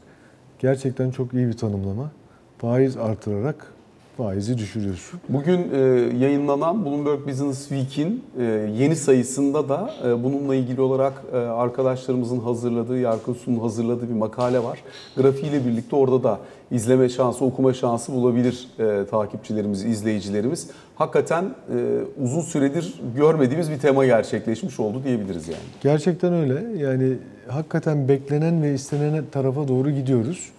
Gerçekten 0.60 1.12
çok 1.12 1.34
iyi 1.34 1.48
bir 1.48 1.58
tanımlama. 1.58 2.12
Faiz 2.58 2.98
artırarak 2.98 3.74
faizi 4.22 4.58
düşürüyorsun. 4.58 5.20
Bugün 5.30 5.72
e, 5.74 5.78
yayınlanan 6.18 6.86
Bloomberg 6.86 7.28
Business 7.28 7.70
Week'in 7.70 8.24
e, 8.40 8.44
yeni 8.78 8.96
sayısında 8.96 9.70
da 9.70 9.94
e, 10.06 10.24
bununla 10.24 10.56
ilgili 10.56 10.82
olarak 10.82 11.14
e, 11.34 11.38
arkadaşlarımızın 11.38 12.40
hazırladığı, 12.40 12.98
Yarkın 12.98 13.60
hazırladığı 13.60 14.10
bir 14.10 14.14
makale 14.14 14.64
var. 14.64 14.80
Grafiğiyle 15.18 15.66
birlikte 15.66 15.96
orada 15.96 16.24
da 16.24 16.40
izleme 16.72 17.10
şansı, 17.10 17.46
okuma 17.46 17.74
şansı 17.74 18.14
bulabilir 18.14 18.68
e, 18.80 19.06
takipçilerimiz, 19.06 19.86
izleyicilerimiz. 19.86 20.70
Hakikaten 20.96 21.44
e, 21.44 22.00
uzun 22.24 22.42
süredir 22.42 23.02
görmediğimiz 23.16 23.72
bir 23.72 23.80
tema 23.80 24.06
gerçekleşmiş 24.06 24.80
oldu 24.80 25.04
diyebiliriz 25.04 25.48
yani. 25.48 25.64
Gerçekten 25.82 26.34
öyle. 26.34 26.84
Yani 26.84 27.14
hakikaten 27.48 28.08
beklenen 28.08 28.64
ve 28.64 28.74
istenen 28.74 29.24
tarafa 29.32 29.68
doğru 29.68 29.92
gidiyoruz. 29.92 30.52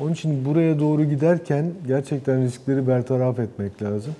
Onun 0.00 0.12
için 0.12 0.44
buraya 0.44 0.78
doğru 0.78 1.04
giderken 1.04 1.72
gerçekten 1.86 2.42
riskleri 2.42 2.88
bertaraf 2.88 3.38
etmek 3.38 3.82
lazım. 3.82 4.14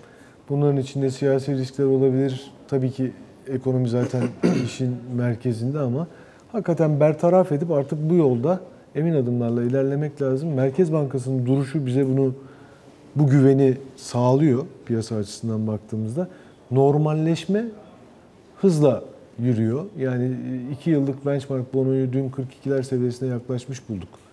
Bunların 0.49 0.77
içinde 0.77 1.11
siyasi 1.11 1.59
riskler 1.59 1.85
olabilir. 1.85 2.53
Tabii 2.69 2.91
ki 2.91 3.13
ekonomi 3.49 3.89
zaten 3.89 4.23
işin 4.65 4.97
merkezinde 5.17 5.79
ama 5.79 6.07
hakikaten 6.53 7.01
bertaraf 7.01 7.53
edip 7.53 7.71
artık 7.71 8.11
bu 8.11 8.15
yolda 8.15 8.61
emin 8.95 9.15
adımlarla 9.15 9.63
ilerlemek 9.63 10.23
lazım. 10.23 10.55
Merkez 10.55 10.93
Bankası'nın 10.93 11.47
duruşu 11.47 11.87
bize 11.87 12.09
bunu 12.09 12.35
bu 13.17 13.27
güveni 13.27 13.77
sağlıyor 13.97 14.67
piyasa 14.87 15.17
açısından 15.17 15.67
baktığımızda. 15.67 16.29
Normalleşme 16.71 17.65
hızla 18.57 19.05
yürüyor. 19.39 19.85
Yani 19.99 20.31
2 20.73 20.91
yıllık 20.91 21.27
benchmark 21.27 21.75
bonoyu 21.75 22.13
dün 22.13 22.31
42'ler 22.31 22.83
seviyesine 22.83 23.29
yaklaşmış 23.29 23.89
bulduk. 23.89 24.26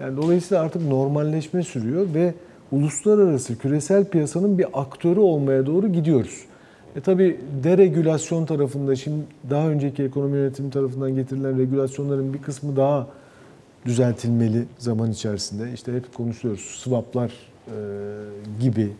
Yani 0.00 0.16
dolayısıyla 0.16 0.62
artık 0.62 0.82
normalleşme 0.82 1.62
sürüyor 1.62 2.06
ve 2.14 2.34
uluslararası 2.72 3.58
küresel 3.58 4.04
piyasanın 4.04 4.58
bir 4.58 4.66
aktörü 4.72 5.20
olmaya 5.20 5.66
doğru 5.66 5.88
gidiyoruz. 5.88 6.44
E 6.96 7.00
tabi 7.00 7.40
deregülasyon 7.64 8.46
tarafında 8.46 8.96
şimdi 8.96 9.24
daha 9.50 9.68
önceki 9.68 10.02
ekonomi 10.02 10.36
yönetimi 10.36 10.70
tarafından 10.70 11.14
getirilen 11.14 11.58
regülasyonların 11.58 12.34
bir 12.34 12.42
kısmı 12.42 12.76
daha 12.76 13.06
düzeltilmeli 13.86 14.64
zaman 14.78 15.10
içerisinde. 15.10 15.72
İşte 15.74 15.92
hep 15.92 16.14
konuşuyoruz 16.14 16.60
swaplar 16.60 17.32
e, 17.66 17.72
gibi 18.60 18.92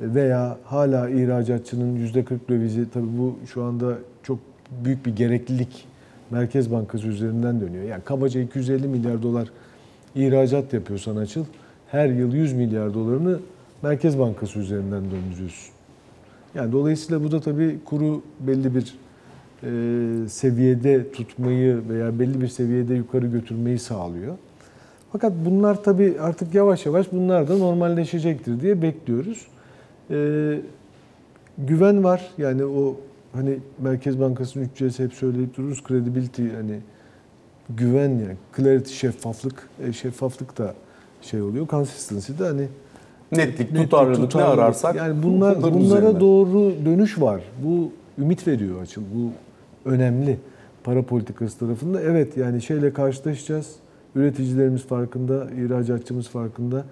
veya 0.00 0.58
hala 0.64 1.08
ihracatçının 1.08 2.06
%40 2.06 2.24
dövizi 2.48 2.90
tabi 2.90 3.06
bu 3.18 3.38
şu 3.52 3.62
anda 3.62 3.98
çok 4.22 4.38
büyük 4.84 5.06
bir 5.06 5.16
gereklilik 5.16 5.84
Merkez 6.30 6.72
Bankası 6.72 7.06
üzerinden 7.06 7.60
dönüyor. 7.60 7.84
Yani 7.84 8.02
kabaca 8.04 8.40
250 8.40 8.88
milyar 8.88 9.22
dolar 9.22 9.48
ihracat 10.14 10.72
yapıyorsan 10.72 11.16
açıl 11.16 11.44
her 11.90 12.08
yıl 12.08 12.34
100 12.34 12.52
milyar 12.52 12.94
dolarını 12.94 13.38
Merkez 13.82 14.18
Bankası 14.18 14.58
üzerinden 14.58 15.02
döndürüyorsun. 15.04 15.74
Yani 16.54 16.72
dolayısıyla 16.72 17.24
bu 17.24 17.32
da 17.32 17.40
tabii 17.40 17.78
kuru 17.84 18.22
belli 18.40 18.74
bir 18.74 18.94
e, 19.62 20.28
seviyede 20.28 21.12
tutmayı 21.12 21.88
veya 21.88 22.18
belli 22.18 22.40
bir 22.40 22.48
seviyede 22.48 22.94
yukarı 22.94 23.26
götürmeyi 23.26 23.78
sağlıyor. 23.78 24.34
Fakat 25.12 25.32
bunlar 25.44 25.82
tabii 25.82 26.16
artık 26.20 26.54
yavaş 26.54 26.86
yavaş 26.86 27.12
bunlar 27.12 27.48
da 27.48 27.56
normalleşecektir 27.56 28.60
diye 28.60 28.82
bekliyoruz. 28.82 29.46
E, 30.10 30.60
güven 31.58 32.04
var. 32.04 32.30
Yani 32.38 32.64
o 32.64 32.96
hani 33.32 33.58
Merkez 33.78 34.20
Bankası'nın 34.20 34.64
3 34.64 34.78
C'si 34.78 35.04
hep 35.04 35.12
söyleyip 35.12 35.56
dururuz. 35.56 35.82
Credibility 35.88 36.42
hani 36.42 36.80
güven 37.76 38.08
yani 38.08 38.36
clarity 38.56 38.92
şeffaflık. 38.92 39.68
E, 39.88 39.92
şeffaflık 39.92 40.58
da 40.58 40.74
şey 41.22 41.42
oluyor. 41.42 41.68
Consistency 41.68 42.32
de 42.38 42.44
hani 42.46 42.68
Netlik, 43.32 43.58
Netlik, 43.72 43.76
tutarlılık, 43.90 44.18
ne 44.18 44.28
tutarlılık. 44.28 44.58
ararsak 44.58 44.96
Yani 44.96 45.22
bunlar 45.22 45.62
bunlara 45.62 45.78
üzerine. 45.80 46.20
doğru 46.20 46.72
dönüş 46.84 47.20
var. 47.20 47.42
Bu 47.64 47.92
ümit 48.18 48.46
veriyor 48.48 48.82
açıl. 48.82 49.02
Bu 49.14 49.30
önemli 49.90 50.38
para 50.84 51.02
politikası 51.02 51.58
tarafında. 51.58 52.00
Evet 52.02 52.36
yani 52.36 52.62
şeyle 52.62 52.92
karşılaşacağız. 52.92 53.72
Üreticilerimiz 54.14 54.82
farkında, 54.86 55.46
ihracatçımız 55.50 56.28
farkında. 56.28 56.84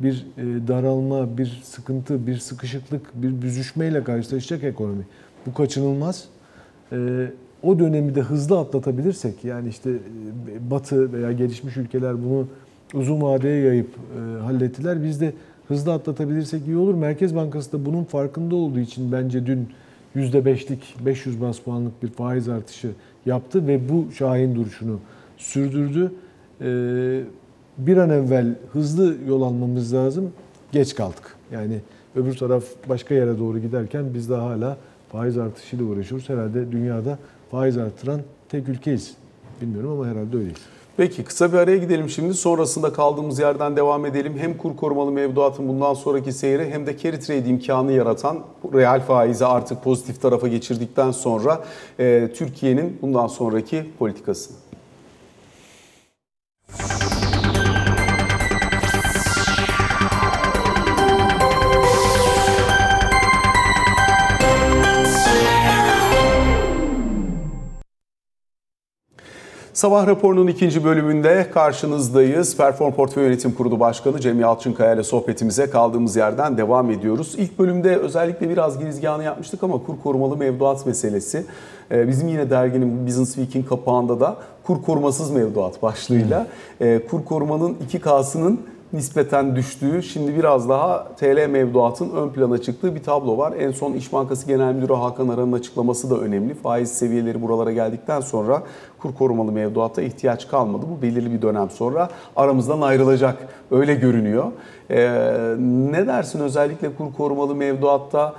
Bir 0.00 0.26
e, 0.38 0.68
daralma, 0.68 1.38
bir 1.38 1.60
sıkıntı, 1.64 2.26
bir 2.26 2.36
sıkışıklık, 2.38 3.22
bir 3.22 3.42
büzüşmeyle 3.42 4.04
karşılaşacak 4.04 4.64
ekonomi. 4.64 5.06
Bu 5.46 5.54
kaçınılmaz. 5.54 6.24
O 7.62 7.78
dönemi 7.78 8.14
de 8.14 8.20
hızlı 8.20 8.58
atlatabilirsek 8.58 9.44
yani 9.44 9.68
işte 9.68 9.90
e, 9.90 10.70
Batı 10.70 11.12
veya 11.12 11.32
gelişmiş 11.32 11.76
ülkeler 11.76 12.24
bunu 12.24 12.46
uzun 12.94 13.22
vadeye 13.22 13.64
yayıp 13.64 13.88
e, 13.88 14.40
hallettiler. 14.40 15.04
Biz 15.04 15.20
de 15.20 15.32
hızlı 15.68 15.92
atlatabilirsek 15.92 16.66
iyi 16.66 16.76
olur. 16.76 16.94
Merkez 16.94 17.36
Bankası 17.36 17.72
da 17.72 17.86
bunun 17.86 18.04
farkında 18.04 18.54
olduğu 18.56 18.78
için 18.78 19.12
bence 19.12 19.46
dün 19.46 19.68
%5'lik 20.16 20.96
500 21.06 21.40
bas 21.40 21.58
puanlık 21.58 22.02
bir 22.02 22.08
faiz 22.08 22.48
artışı 22.48 22.90
yaptı 23.26 23.66
ve 23.66 23.88
bu 23.88 24.12
şahin 24.12 24.54
duruşunu 24.54 25.00
sürdürdü. 25.36 26.12
E, 26.60 26.66
bir 27.78 27.96
an 27.96 28.10
evvel 28.10 28.54
hızlı 28.72 29.14
yol 29.28 29.42
almamız 29.42 29.94
lazım. 29.94 30.32
Geç 30.72 30.94
kaldık. 30.94 31.36
Yani 31.52 31.80
öbür 32.16 32.36
taraf 32.36 32.64
başka 32.88 33.14
yere 33.14 33.38
doğru 33.38 33.58
giderken 33.58 34.04
biz 34.14 34.30
daha 34.30 34.50
hala 34.50 34.76
faiz 35.12 35.38
artışıyla 35.38 35.84
uğraşıyoruz. 35.84 36.28
Herhalde 36.28 36.72
dünyada 36.72 37.18
faiz 37.52 37.78
artıran 37.78 38.20
tek 38.48 38.68
ülkeyiz. 38.68 39.14
Bilmiyorum 39.60 39.90
ama 39.90 40.06
herhalde 40.06 40.36
öyleyiz. 40.36 40.58
Peki 40.96 41.24
kısa 41.24 41.52
bir 41.52 41.58
araya 41.58 41.76
gidelim 41.76 42.08
şimdi. 42.08 42.34
Sonrasında 42.34 42.92
kaldığımız 42.92 43.38
yerden 43.38 43.76
devam 43.76 44.06
edelim. 44.06 44.34
Hem 44.38 44.58
kur 44.58 44.76
korumalı 44.76 45.12
mevduatın 45.12 45.68
bundan 45.68 45.94
sonraki 45.94 46.32
seyri 46.32 46.70
hem 46.70 46.86
de 46.86 46.98
carry 46.98 47.20
trade 47.20 47.48
imkanı 47.48 47.92
yaratan 47.92 48.40
bu 48.62 48.78
reel 48.78 49.00
faizi 49.00 49.46
artık 49.46 49.84
pozitif 49.84 50.22
tarafa 50.22 50.48
geçirdikten 50.48 51.10
sonra 51.10 51.64
e, 51.98 52.28
Türkiye'nin 52.34 52.98
bundan 53.02 53.26
sonraki 53.26 53.84
politikasını. 53.98 54.56
Sabah 69.82 70.06
raporunun 70.06 70.46
ikinci 70.46 70.84
bölümünde 70.84 71.50
karşınızdayız. 71.54 72.56
Perform 72.56 72.92
Portföy 72.92 73.24
Yönetim 73.24 73.52
Kurulu 73.52 73.80
Başkanı 73.80 74.20
Cem 74.20 74.40
Yalçınkaya 74.40 74.94
ile 74.94 75.02
sohbetimize 75.02 75.70
kaldığımız 75.70 76.16
yerden 76.16 76.58
devam 76.58 76.90
ediyoruz. 76.90 77.34
İlk 77.38 77.58
bölümde 77.58 77.96
özellikle 77.96 78.48
biraz 78.48 78.78
girizgahını 78.78 79.24
yapmıştık 79.24 79.62
ama 79.62 79.78
kur 79.78 79.94
korumalı 80.02 80.36
mevduat 80.36 80.86
meselesi. 80.86 81.44
Ee, 81.90 82.08
Bizim 82.08 82.28
yine 82.28 82.50
derginin 82.50 83.06
Business 83.06 83.34
Week'in 83.34 83.62
kapağında 83.62 84.20
da 84.20 84.36
kur 84.64 84.82
korumasız 84.82 85.30
mevduat 85.30 85.82
başlığıyla 85.82 86.46
e, 86.80 87.00
kur 87.10 87.24
korumanın 87.24 87.76
2K'sının 87.92 88.60
nispeten 88.92 89.56
düştüğü, 89.56 90.02
şimdi 90.02 90.36
biraz 90.36 90.68
daha 90.68 91.08
TL 91.16 91.48
mevduatın 91.48 92.10
ön 92.10 92.28
plana 92.28 92.58
çıktığı 92.58 92.94
bir 92.94 93.02
tablo 93.02 93.38
var. 93.38 93.52
En 93.58 93.70
son 93.70 93.92
İş 93.92 94.12
Bankası 94.12 94.46
Genel 94.46 94.74
Müdürü 94.74 94.92
Hakan 94.92 95.28
Aran'ın 95.28 95.52
açıklaması 95.52 96.10
da 96.10 96.18
önemli. 96.18 96.54
Faiz 96.54 96.92
seviyeleri 96.92 97.42
buralara 97.42 97.72
geldikten 97.72 98.20
sonra 98.20 98.62
kur 98.98 99.14
korumalı 99.14 99.52
mevduata 99.52 100.02
ihtiyaç 100.02 100.48
kalmadı. 100.48 100.86
Bu 100.98 101.02
belirli 101.02 101.32
bir 101.32 101.42
dönem 101.42 101.70
sonra 101.70 102.08
aramızdan 102.36 102.80
ayrılacak. 102.80 103.48
Öyle 103.70 103.94
görünüyor. 103.94 104.44
Ee, 104.90 105.10
ne 105.90 106.06
dersin 106.06 106.40
özellikle 106.40 106.94
kur 106.94 107.12
korumalı 107.16 107.54
mevduatta 107.54 108.34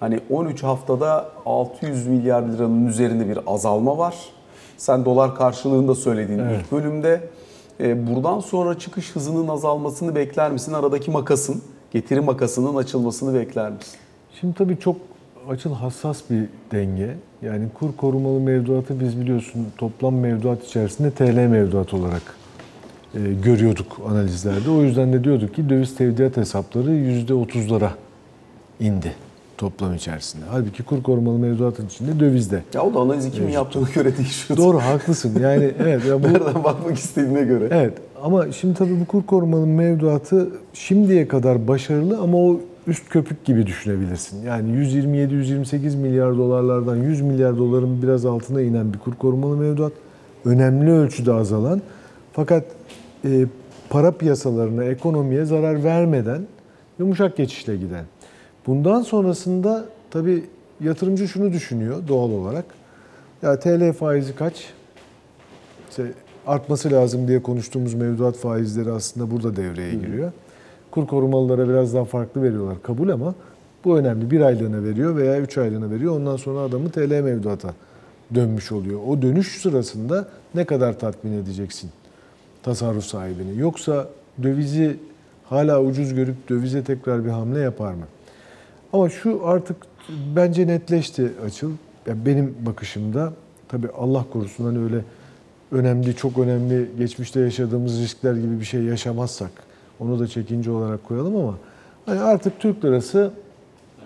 hani 0.00 0.20
13 0.30 0.62
haftada 0.62 1.28
600 1.46 2.06
milyar 2.06 2.42
liranın 2.42 2.86
üzerinde 2.86 3.28
bir 3.28 3.38
azalma 3.46 3.98
var. 3.98 4.16
Sen 4.76 5.04
dolar 5.04 5.34
karşılığında 5.34 5.94
söylediğin 5.94 6.38
Evet. 6.38 6.60
ilk 6.60 6.72
bölümde. 6.72 7.20
E, 7.80 8.06
Buradan 8.06 8.40
sonra 8.40 8.78
çıkış 8.78 9.16
hızının 9.16 9.48
azalmasını 9.48 10.14
bekler 10.14 10.52
misin? 10.52 10.72
Aradaki 10.72 11.10
makasın, 11.10 11.62
getiri 11.90 12.20
makasının 12.20 12.76
açılmasını 12.76 13.34
bekler 13.34 13.70
misin? 13.72 13.98
Şimdi 14.40 14.54
tabii 14.54 14.78
çok 14.78 14.96
açıl 15.48 15.74
hassas 15.74 16.22
bir 16.30 16.44
denge. 16.72 17.14
Yani 17.42 17.64
kur 17.78 17.96
korumalı 17.96 18.40
mevduatı 18.40 19.00
biz 19.00 19.20
biliyorsun 19.20 19.66
toplam 19.76 20.14
mevduat 20.14 20.64
içerisinde 20.64 21.10
TL 21.10 21.36
mevduat 21.46 21.94
olarak 21.94 22.22
e, 23.14 23.18
görüyorduk 23.44 24.00
analizlerde. 24.08 24.70
O 24.70 24.82
yüzden 24.82 25.12
de 25.12 25.24
diyorduk 25.24 25.54
ki 25.54 25.68
döviz 25.68 25.96
tevdiat 25.96 26.36
hesapları 26.36 26.90
%30'lara 26.90 27.90
indi 28.80 29.14
toplam 29.58 29.94
içerisinde. 29.94 30.44
Halbuki 30.50 30.82
kur 30.82 31.02
korumalı 31.02 31.38
mevduatın 31.38 31.86
içinde 31.86 32.20
dövizde. 32.20 32.62
Ya 32.74 32.82
o 32.82 32.94
da 32.94 32.98
analizi 32.98 33.30
kimin 33.30 33.52
yaptığına 33.52 33.88
göre 33.94 34.16
değişiyor. 34.16 34.58
Doğru 34.58 34.78
haklısın. 34.78 35.40
Yani 35.40 35.70
evet 35.78 36.04
ya 36.04 36.22
bu 36.22 36.28
Nereden 36.28 36.64
bakmak 36.64 36.98
istediğine 36.98 37.42
göre. 37.42 37.68
Evet 37.70 37.94
ama 38.22 38.52
şimdi 38.52 38.74
tabii 38.74 39.00
bu 39.00 39.04
kur 39.04 39.26
korumalı 39.26 39.66
mevduatı 39.66 40.48
şimdiye 40.72 41.28
kadar 41.28 41.68
başarılı 41.68 42.18
ama 42.18 42.38
o 42.38 42.60
üst 42.86 43.08
köpük 43.08 43.44
gibi 43.44 43.66
düşünebilirsin. 43.66 44.42
Yani 44.46 44.70
127-128 44.70 45.96
milyar 45.96 46.38
dolarlardan 46.38 46.96
100 46.96 47.20
milyar 47.20 47.58
doların 47.58 48.02
biraz 48.02 48.26
altına 48.26 48.60
inen 48.60 48.92
bir 48.92 48.98
kur 48.98 49.14
korumalı 49.14 49.56
mevduat. 49.56 49.92
Önemli 50.44 50.92
ölçüde 50.92 51.32
azalan 51.32 51.82
fakat 52.32 52.64
e, 53.24 53.46
para 53.90 54.12
piyasalarına, 54.12 54.84
ekonomiye 54.84 55.44
zarar 55.44 55.84
vermeden 55.84 56.42
yumuşak 56.98 57.36
geçişle 57.36 57.76
giden. 57.76 58.04
Bundan 58.68 59.02
sonrasında 59.02 59.84
tabii 60.10 60.44
yatırımcı 60.80 61.28
şunu 61.28 61.52
düşünüyor 61.52 62.08
doğal 62.08 62.30
olarak. 62.30 62.64
Ya 63.42 63.58
TL 63.58 63.92
faizi 63.92 64.34
kaç? 64.34 64.66
İşte 65.90 66.12
artması 66.46 66.90
lazım 66.90 67.28
diye 67.28 67.42
konuştuğumuz 67.42 67.94
mevduat 67.94 68.36
faizleri 68.36 68.92
aslında 68.92 69.30
burada 69.30 69.56
devreye 69.56 69.94
giriyor. 69.94 70.32
Kur 70.90 71.06
korumalılara 71.06 71.68
biraz 71.68 71.94
daha 71.94 72.04
farklı 72.04 72.42
veriyorlar 72.42 72.82
kabul 72.82 73.08
ama 73.08 73.34
bu 73.84 73.98
önemli. 73.98 74.30
Bir 74.30 74.40
aylığına 74.40 74.84
veriyor 74.84 75.16
veya 75.16 75.40
üç 75.40 75.58
aylığına 75.58 75.90
veriyor. 75.90 76.16
Ondan 76.16 76.36
sonra 76.36 76.58
adamı 76.58 76.90
TL 76.90 77.20
mevduata 77.20 77.74
dönmüş 78.34 78.72
oluyor. 78.72 79.00
O 79.08 79.22
dönüş 79.22 79.60
sırasında 79.60 80.28
ne 80.54 80.64
kadar 80.64 80.98
tatmin 80.98 81.42
edeceksin 81.42 81.90
tasarruf 82.62 83.04
sahibini? 83.04 83.58
Yoksa 83.58 84.08
dövizi 84.42 84.96
hala 85.44 85.82
ucuz 85.82 86.14
görüp 86.14 86.48
dövize 86.48 86.84
tekrar 86.84 87.24
bir 87.24 87.30
hamle 87.30 87.60
yapar 87.60 87.92
mı? 87.92 88.04
Ama 88.92 89.10
şu 89.10 89.40
artık 89.44 89.76
bence 90.36 90.66
netleşti 90.66 91.32
açıl. 91.46 91.70
Yani 92.06 92.26
benim 92.26 92.54
bakışımda 92.66 93.32
tabii 93.68 93.88
Allah 93.88 94.24
korusun 94.32 94.64
hani 94.64 94.78
öyle 94.78 95.04
önemli, 95.72 96.16
çok 96.16 96.38
önemli 96.38 96.88
geçmişte 96.98 97.40
yaşadığımız 97.40 98.00
riskler 98.00 98.34
gibi 98.34 98.60
bir 98.60 98.64
şey 98.64 98.82
yaşamazsak 98.82 99.50
onu 100.00 100.18
da 100.18 100.26
çekince 100.26 100.70
olarak 100.70 101.04
koyalım 101.04 101.36
ama 101.36 101.58
hani 102.06 102.20
artık 102.20 102.60
Türk 102.60 102.84
lirası 102.84 103.30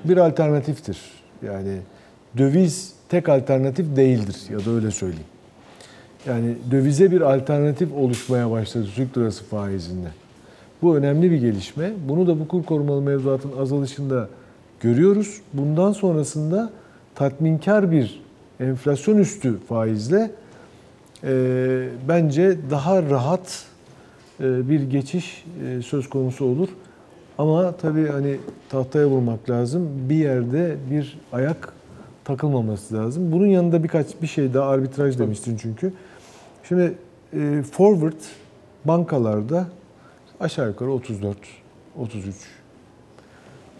bir 0.04 0.16
alternatiftir. 0.16 0.98
Yani 1.42 1.78
döviz 2.38 2.92
tek 3.08 3.28
alternatif 3.28 3.96
değildir 3.96 4.36
ya 4.50 4.58
da 4.58 4.70
öyle 4.70 4.90
söyleyeyim. 4.90 5.26
Yani 6.26 6.54
dövize 6.70 7.10
bir 7.10 7.20
alternatif 7.20 7.92
oluşmaya 7.92 8.50
başladı 8.50 8.86
Türk 8.96 9.18
lirası 9.18 9.44
faizinde. 9.44 10.08
Bu 10.82 10.96
önemli 10.96 11.30
bir 11.30 11.40
gelişme. 11.40 11.92
Bunu 12.08 12.26
da 12.26 12.40
bu 12.40 12.48
kur 12.48 12.62
korumalı 12.62 13.02
mevduatın 13.02 13.52
azalışında 13.58 14.28
görüyoruz. 14.82 15.40
Bundan 15.52 15.92
sonrasında 15.92 16.70
tatminkar 17.14 17.90
bir 17.90 18.22
enflasyon 18.60 19.18
üstü 19.18 19.58
faizle 19.68 20.30
e, 21.24 21.88
bence 22.08 22.56
daha 22.70 23.02
rahat 23.02 23.64
e, 24.40 24.68
bir 24.68 24.82
geçiş 24.82 25.44
e, 25.66 25.82
söz 25.82 26.08
konusu 26.08 26.44
olur. 26.44 26.68
Ama 27.38 27.72
tabii 27.72 28.08
hani 28.08 28.36
tahtaya 28.68 29.06
vurmak 29.06 29.50
lazım. 29.50 29.88
Bir 30.08 30.16
yerde 30.16 30.76
bir 30.90 31.18
ayak 31.32 31.72
takılmaması 32.24 32.94
lazım. 32.94 33.32
Bunun 33.32 33.46
yanında 33.46 33.84
birkaç 33.84 34.06
bir 34.22 34.26
şey 34.26 34.54
daha 34.54 34.68
arbitraj 34.68 35.18
demiştin 35.18 35.56
çünkü. 35.56 35.92
Şimdi 36.68 36.94
e, 37.32 37.62
forward 37.72 38.20
bankalarda 38.84 39.66
aşağı 40.40 40.68
yukarı 40.68 40.90
34, 40.90 41.36
33. 41.98 42.61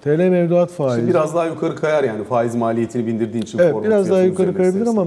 TL 0.02 0.28
mevduat 0.28 0.70
faizi. 0.70 0.96
Şimdi 0.96 1.10
biraz 1.10 1.34
daha 1.34 1.46
yukarı 1.46 1.76
kayar 1.76 2.04
yani 2.04 2.24
faiz 2.24 2.54
maliyetini 2.54 3.06
bindirdiğin 3.06 3.42
için. 3.42 3.58
Evet 3.58 3.74
biraz 3.84 4.10
daha 4.10 4.22
yukarı 4.22 4.56
kayabilir 4.56 4.86
ama 4.86 5.06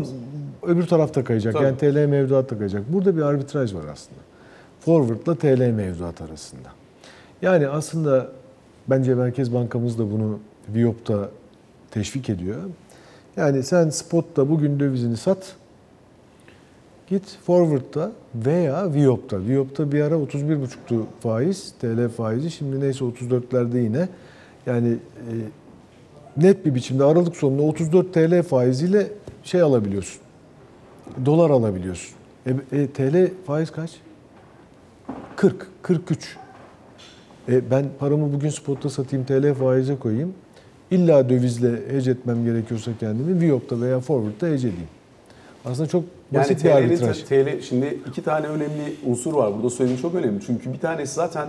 öbür 0.64 0.88
tarafta 0.88 1.24
kayacak. 1.24 1.54
Tabii. 1.54 1.64
Yani 1.64 1.78
TL 1.78 2.10
mevduat 2.10 2.50
da 2.50 2.58
kayacak. 2.58 2.84
Burada 2.94 3.18
bir 3.18 3.22
arbitraj 3.22 3.74
var 3.74 3.84
aslında. 3.94 4.20
Forward'la 4.80 5.36
TL 5.36 5.72
mevduat 5.72 6.22
arasında. 6.22 6.70
Yani 7.42 7.68
aslında 7.68 8.28
bence 8.88 9.16
Merkez 9.16 9.54
Bankamız 9.54 10.00
da 10.00 10.12
bunu 10.12 10.40
Viyop'ta 10.70 11.30
teşvik 11.92 12.30
ediyor. 12.30 12.58
Yani 13.38 13.64
sen 13.64 13.90
spotta 13.90 14.50
bugün 14.50 14.80
dövizini 14.80 15.18
sat. 15.18 15.56
Git 17.08 17.38
forward'da 17.46 18.12
veya 18.36 18.94
Viyop'ta. 18.94 19.40
Viyop'ta 19.40 19.92
bir 19.92 20.02
ara 20.02 20.16
31,5'tu 20.16 21.04
faiz, 21.20 21.74
TL 21.82 22.10
faizi. 22.10 22.52
Şimdi 22.52 22.80
neyse 22.80 23.06
34'lerde 23.06 23.78
yine. 23.78 24.08
Yani 24.66 24.88
e, 24.88 25.32
net 26.38 26.66
bir 26.66 26.76
biçimde 26.76 27.04
Aralık 27.04 27.36
sonunda 27.36 27.62
34 27.62 28.14
TL 28.14 28.44
faiziyle 28.44 29.08
şey 29.44 29.62
alabiliyorsun. 29.62 30.22
Dolar 31.26 31.50
alabiliyorsun. 31.50 32.16
E, 32.46 32.52
e, 32.72 32.88
TL 32.88 33.32
faiz 33.46 33.72
kaç? 33.72 33.92
40, 35.36 35.68
43. 35.82 36.38
E, 37.50 37.72
ben 37.72 37.86
paramı 38.00 38.34
bugün 38.34 38.50
spotta 38.50 38.90
satayım 38.90 39.26
TL 39.26 39.54
faize 39.54 39.96
koyayım. 39.96 40.34
İlla 40.92 41.30
dövizle 41.30 41.72
hedge 41.90 42.12
etmem 42.12 42.46
gerekiyorsa 42.46 42.92
kendimi 43.00 43.42
Viyop'ta 43.42 43.82
veya 43.82 44.00
Forward'da 44.00 44.48
hedge 44.48 44.68
edeyim. 44.68 44.90
Aslında 45.66 45.90
çok 45.90 46.04
Yani 46.32 46.42
basit 46.42 46.58
bir 46.58 46.70
TL'nin 46.70 46.72
arbitraj. 46.72 47.24
TL 47.24 47.62
şimdi 47.62 48.00
iki 48.10 48.24
tane 48.24 48.48
önemli 48.48 48.96
unsur 49.06 49.34
var. 49.34 49.56
Burada 49.56 49.70
söylediğim 49.70 50.02
çok 50.02 50.16
önemli. 50.16 50.42
Çünkü 50.46 50.74
bir 50.74 50.80
tanesi 50.80 51.14
zaten 51.14 51.48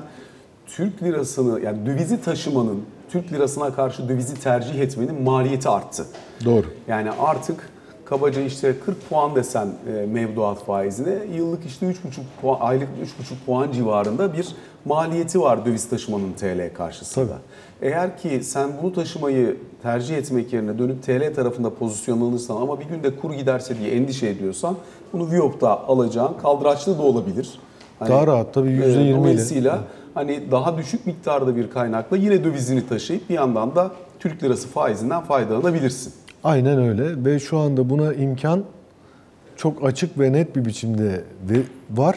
Türk 0.66 1.02
lirasını 1.02 1.60
yani 1.60 1.86
dövizi 1.86 2.20
taşımanın 2.20 2.82
Türk 3.10 3.32
lirasına 3.32 3.74
karşı 3.74 4.08
dövizi 4.08 4.34
tercih 4.34 4.80
etmenin 4.80 5.22
maliyeti 5.22 5.68
arttı. 5.68 6.06
Doğru. 6.44 6.66
Yani 6.88 7.10
artık 7.10 7.70
kabaca 8.04 8.40
işte 8.42 8.74
40 8.80 9.08
puan 9.08 9.34
desen 9.34 9.68
e, 9.88 10.06
mevduat 10.06 10.64
faizine 10.64 11.14
yıllık 11.36 11.66
işte 11.66 11.86
3,5 11.86 11.94
puan, 12.42 12.58
aylık 12.60 12.88
3,5 12.88 13.46
puan 13.46 13.72
civarında 13.72 14.32
bir 14.32 14.48
maliyeti 14.84 15.40
var 15.40 15.66
döviz 15.66 15.88
taşımanın 15.88 16.32
TL 16.32 16.74
karşısında. 16.74 17.26
Tabii. 17.26 17.90
Eğer 17.90 18.18
ki 18.18 18.40
sen 18.44 18.70
bunu 18.82 18.92
taşımayı 18.92 19.56
tercih 19.82 20.16
etmek 20.16 20.52
yerine 20.52 20.78
dönüp 20.78 21.02
TL 21.02 21.34
tarafında 21.34 21.74
pozisyonlanırsan 21.74 22.56
ama 22.56 22.80
bir 22.80 22.84
günde 22.84 23.16
kur 23.16 23.32
giderse 23.32 23.78
diye 23.78 23.90
endişe 23.90 24.28
ediyorsan 24.28 24.76
bunu 25.12 25.30
Viyop'ta 25.30 25.86
alacağın 25.86 26.34
kaldıraçlı 26.42 26.98
da 26.98 27.02
olabilir. 27.02 27.58
Hani, 27.98 28.10
Daha 28.10 28.26
rahat 28.26 28.54
tabii, 28.54 28.68
e, 28.68 28.72
%20 28.72 29.02
ile. 29.02 29.16
Dolayısıyla 29.16 29.84
hani 30.14 30.50
daha 30.50 30.78
düşük 30.78 31.06
miktarda 31.06 31.56
bir 31.56 31.70
kaynakla 31.70 32.16
yine 32.16 32.44
dövizini 32.44 32.88
taşıyıp 32.88 33.28
bir 33.28 33.34
yandan 33.34 33.76
da 33.76 33.90
Türk 34.20 34.42
lirası 34.42 34.68
faizinden 34.68 35.20
faydalanabilirsin. 35.20 36.12
Aynen 36.44 36.78
öyle 36.78 37.24
ve 37.24 37.38
şu 37.38 37.58
anda 37.58 37.90
buna 37.90 38.14
imkan 38.14 38.64
çok 39.56 39.84
açık 39.84 40.18
ve 40.18 40.32
net 40.32 40.56
bir 40.56 40.64
biçimde 40.64 41.24
var 41.90 42.16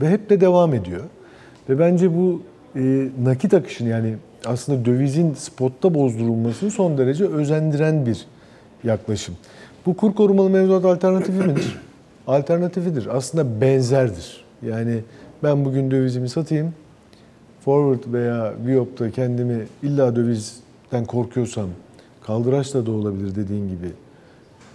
ve 0.00 0.08
hep 0.10 0.30
de 0.30 0.40
devam 0.40 0.74
ediyor. 0.74 1.00
Ve 1.68 1.78
bence 1.78 2.16
bu 2.16 2.42
e, 2.76 3.08
nakit 3.22 3.54
akışını 3.54 3.88
yani 3.88 4.16
aslında 4.46 4.84
dövizin 4.84 5.34
spotta 5.34 5.94
bozdurulmasını 5.94 6.70
son 6.70 6.98
derece 6.98 7.24
özendiren 7.24 8.06
bir 8.06 8.26
yaklaşım. 8.84 9.34
Bu 9.86 9.96
kur 9.96 10.14
korumalı 10.14 10.50
mevduat 10.50 10.84
alternatifi 10.84 11.38
midir? 11.38 11.78
Alternatifidir. 12.26 13.16
Aslında 13.16 13.60
benzerdir. 13.60 14.44
Yani 14.66 15.00
ben 15.42 15.64
bugün 15.64 15.90
dövizimi 15.90 16.28
satayım, 16.28 16.74
forward 17.64 18.12
veya 18.12 18.54
Viyop'ta 18.66 19.10
kendimi 19.10 19.66
illa 19.82 20.16
dövizden 20.16 21.04
korkuyorsam 21.06 21.68
kaldıraçla 22.22 22.86
da 22.86 22.90
olabilir 22.90 23.34
dediğin 23.34 23.68
gibi 23.68 23.92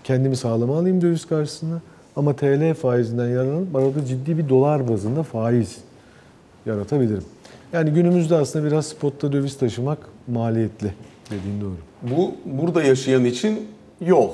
kendimi 0.03 0.35
sağlama 0.35 0.77
alayım 0.77 1.01
döviz 1.01 1.25
karşısında 1.25 1.81
ama 2.15 2.35
TL 2.35 2.73
faizinden 2.73 3.29
yararlanıp 3.29 3.75
arada 3.75 4.05
ciddi 4.05 4.37
bir 4.37 4.49
dolar 4.49 4.89
bazında 4.89 5.23
faiz 5.23 5.77
yaratabilirim. 6.65 7.23
Yani 7.73 7.91
günümüzde 7.91 8.35
aslında 8.35 8.65
biraz 8.65 8.85
spotta 8.85 9.31
döviz 9.31 9.57
taşımak 9.57 9.97
maliyetli 10.27 10.93
dediğin 11.31 11.61
doğru. 11.61 11.75
Bu 12.01 12.31
burada 12.45 12.83
yaşayan 12.83 13.25
için 13.25 13.67
yol. 14.01 14.29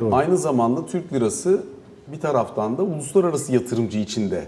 Doğru. 0.00 0.14
Aynı 0.14 0.36
zamanda 0.36 0.86
Türk 0.86 1.12
lirası 1.12 1.62
bir 2.12 2.20
taraftan 2.20 2.78
da 2.78 2.82
uluslararası 2.82 3.52
yatırımcı 3.52 3.98
için 3.98 4.30
de 4.30 4.44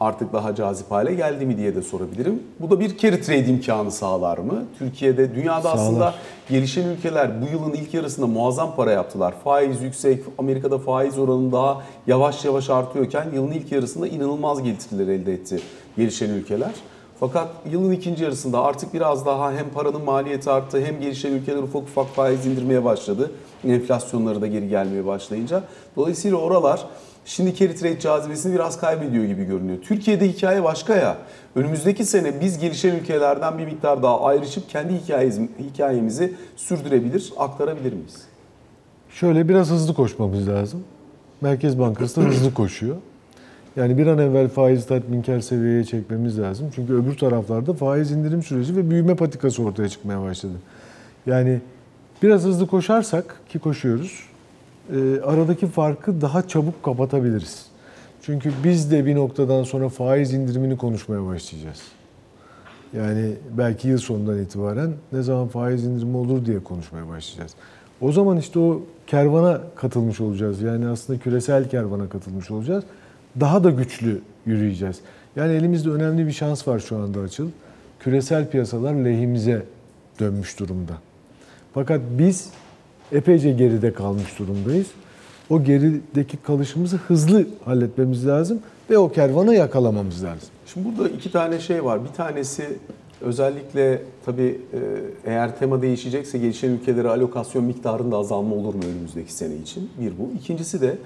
artık 0.00 0.32
daha 0.32 0.54
cazip 0.54 0.90
hale 0.90 1.14
geldi 1.14 1.46
mi 1.46 1.56
diye 1.56 1.74
de 1.74 1.82
sorabilirim. 1.82 2.42
Bu 2.60 2.70
da 2.70 2.80
bir 2.80 2.98
carry 2.98 3.20
trade 3.20 3.46
imkanı 3.46 3.90
sağlar 3.90 4.38
mı? 4.38 4.64
Türkiye'de, 4.78 5.34
dünyada 5.34 5.62
Sağlar. 5.62 5.74
aslında 5.74 6.14
gelişen 6.48 6.88
ülkeler 6.88 7.42
bu 7.42 7.46
yılın 7.52 7.72
ilk 7.72 7.94
yarısında 7.94 8.26
muazzam 8.26 8.76
para 8.76 8.90
yaptılar. 8.92 9.34
Faiz 9.44 9.82
yüksek, 9.82 10.22
Amerika'da 10.38 10.78
faiz 10.78 11.18
oranı 11.18 11.52
daha 11.52 11.82
yavaş 12.06 12.44
yavaş 12.44 12.70
artıyorken 12.70 13.26
yılın 13.34 13.50
ilk 13.52 13.72
yarısında 13.72 14.08
inanılmaz 14.08 14.62
getiriler 14.62 15.08
elde 15.08 15.32
etti 15.32 15.60
gelişen 15.96 16.30
ülkeler. 16.30 16.72
Fakat 17.20 17.48
yılın 17.70 17.92
ikinci 17.92 18.24
yarısında 18.24 18.62
artık 18.62 18.94
biraz 18.94 19.26
daha 19.26 19.52
hem 19.52 19.70
paranın 19.70 20.04
maliyeti 20.04 20.50
arttı 20.50 20.84
hem 20.84 21.00
gelişen 21.00 21.32
ülkeler 21.32 21.62
ufak 21.62 21.82
ufak 21.82 22.06
faiz 22.06 22.46
indirmeye 22.46 22.84
başladı. 22.84 23.30
Enflasyonları 23.64 24.40
da 24.40 24.46
geri 24.46 24.68
gelmeye 24.68 25.06
başlayınca. 25.06 25.62
Dolayısıyla 25.96 26.36
oralar 26.36 26.86
şimdi 27.24 27.54
carry 27.54 27.74
trade 27.74 28.00
cazibesini 28.00 28.54
biraz 28.54 28.80
kaybediyor 28.80 29.24
gibi 29.24 29.44
görünüyor. 29.44 29.78
Türkiye'de 29.82 30.28
hikaye 30.28 30.64
başka 30.64 30.96
ya. 30.96 31.16
Önümüzdeki 31.54 32.04
sene 32.04 32.40
biz 32.40 32.58
gelişen 32.58 32.96
ülkelerden 32.96 33.58
bir 33.58 33.64
miktar 33.64 34.02
daha 34.02 34.20
ayrışıp 34.20 34.68
kendi 34.70 35.00
hikayemizi, 35.58 36.34
sürdürebilir, 36.56 37.32
aktarabilir 37.38 37.92
miyiz? 37.92 38.22
Şöyle 39.10 39.48
biraz 39.48 39.70
hızlı 39.70 39.94
koşmamız 39.94 40.48
lazım. 40.48 40.84
Merkez 41.40 41.78
Bankası 41.78 42.22
da 42.22 42.24
hızlı 42.26 42.54
koşuyor. 42.54 42.96
Yani 43.76 43.98
bir 43.98 44.06
an 44.06 44.18
evvel 44.18 44.48
faiz 44.48 44.86
tatminkar 44.86 45.40
seviyeye 45.40 45.84
çekmemiz 45.84 46.38
lazım. 46.38 46.70
Çünkü 46.74 46.94
öbür 46.94 47.16
taraflarda 47.16 47.72
faiz 47.72 48.10
indirim 48.10 48.42
süreci 48.42 48.76
ve 48.76 48.90
büyüme 48.90 49.14
patikası 49.16 49.62
ortaya 49.62 49.88
çıkmaya 49.88 50.22
başladı. 50.22 50.54
Yani 51.26 51.60
biraz 52.22 52.44
hızlı 52.44 52.66
koşarsak 52.66 53.40
ki 53.48 53.58
koşuyoruz, 53.58 54.24
e, 54.90 55.20
aradaki 55.24 55.66
farkı 55.66 56.20
daha 56.20 56.48
çabuk 56.48 56.82
kapatabiliriz. 56.82 57.66
Çünkü 58.22 58.52
biz 58.64 58.90
de 58.90 59.06
bir 59.06 59.14
noktadan 59.14 59.62
sonra 59.62 59.88
faiz 59.88 60.34
indirimini 60.34 60.76
konuşmaya 60.76 61.26
başlayacağız. 61.26 61.82
Yani 62.92 63.32
belki 63.58 63.88
yıl 63.88 63.98
sonundan 63.98 64.38
itibaren 64.38 64.92
ne 65.12 65.22
zaman 65.22 65.48
faiz 65.48 65.84
indirimi 65.84 66.16
olur 66.16 66.46
diye 66.46 66.62
konuşmaya 66.64 67.08
başlayacağız. 67.08 67.54
O 68.00 68.12
zaman 68.12 68.36
işte 68.36 68.58
o 68.58 68.82
kervana 69.06 69.60
katılmış 69.76 70.20
olacağız. 70.20 70.62
Yani 70.62 70.88
aslında 70.88 71.18
küresel 71.18 71.68
kervana 71.68 72.08
katılmış 72.08 72.50
olacağız. 72.50 72.84
Daha 73.40 73.64
da 73.64 73.70
güçlü 73.70 74.20
yürüyeceğiz. 74.46 75.00
Yani 75.36 75.52
elimizde 75.52 75.90
önemli 75.90 76.26
bir 76.26 76.32
şans 76.32 76.68
var 76.68 76.78
şu 76.78 76.96
anda 76.96 77.20
açıl. 77.20 77.48
Küresel 78.00 78.50
piyasalar 78.50 78.94
lehimize 78.94 79.62
dönmüş 80.20 80.58
durumda. 80.60 80.92
Fakat 81.74 82.00
biz 82.18 82.50
epeyce 83.12 83.52
geride 83.52 83.92
kalmış 83.92 84.38
durumdayız. 84.38 84.86
O 85.50 85.64
gerideki 85.64 86.36
kalışımızı 86.36 86.96
hızlı 86.96 87.46
halletmemiz 87.64 88.26
lazım 88.26 88.60
ve 88.90 88.98
o 88.98 89.12
kervanı 89.12 89.54
yakalamamız 89.54 90.24
lazım. 90.24 90.48
Şimdi 90.66 90.88
burada 90.88 91.08
iki 91.08 91.32
tane 91.32 91.60
şey 91.60 91.84
var. 91.84 92.04
Bir 92.04 92.08
tanesi 92.08 92.78
özellikle 93.20 94.02
tabii 94.26 94.60
e, 94.72 94.80
eğer 95.30 95.58
tema 95.58 95.82
değişecekse 95.82 96.38
gelişen 96.38 96.70
ülkelere 96.70 97.08
alokasyon 97.08 97.64
miktarında 97.64 98.16
azalma 98.16 98.54
olur 98.54 98.74
mu 98.74 98.82
önümüzdeki 98.92 99.32
sene 99.32 99.56
için? 99.56 99.90
Bir 100.00 100.12
bu. 100.18 100.32
İkincisi 100.38 100.80
de 100.80 100.96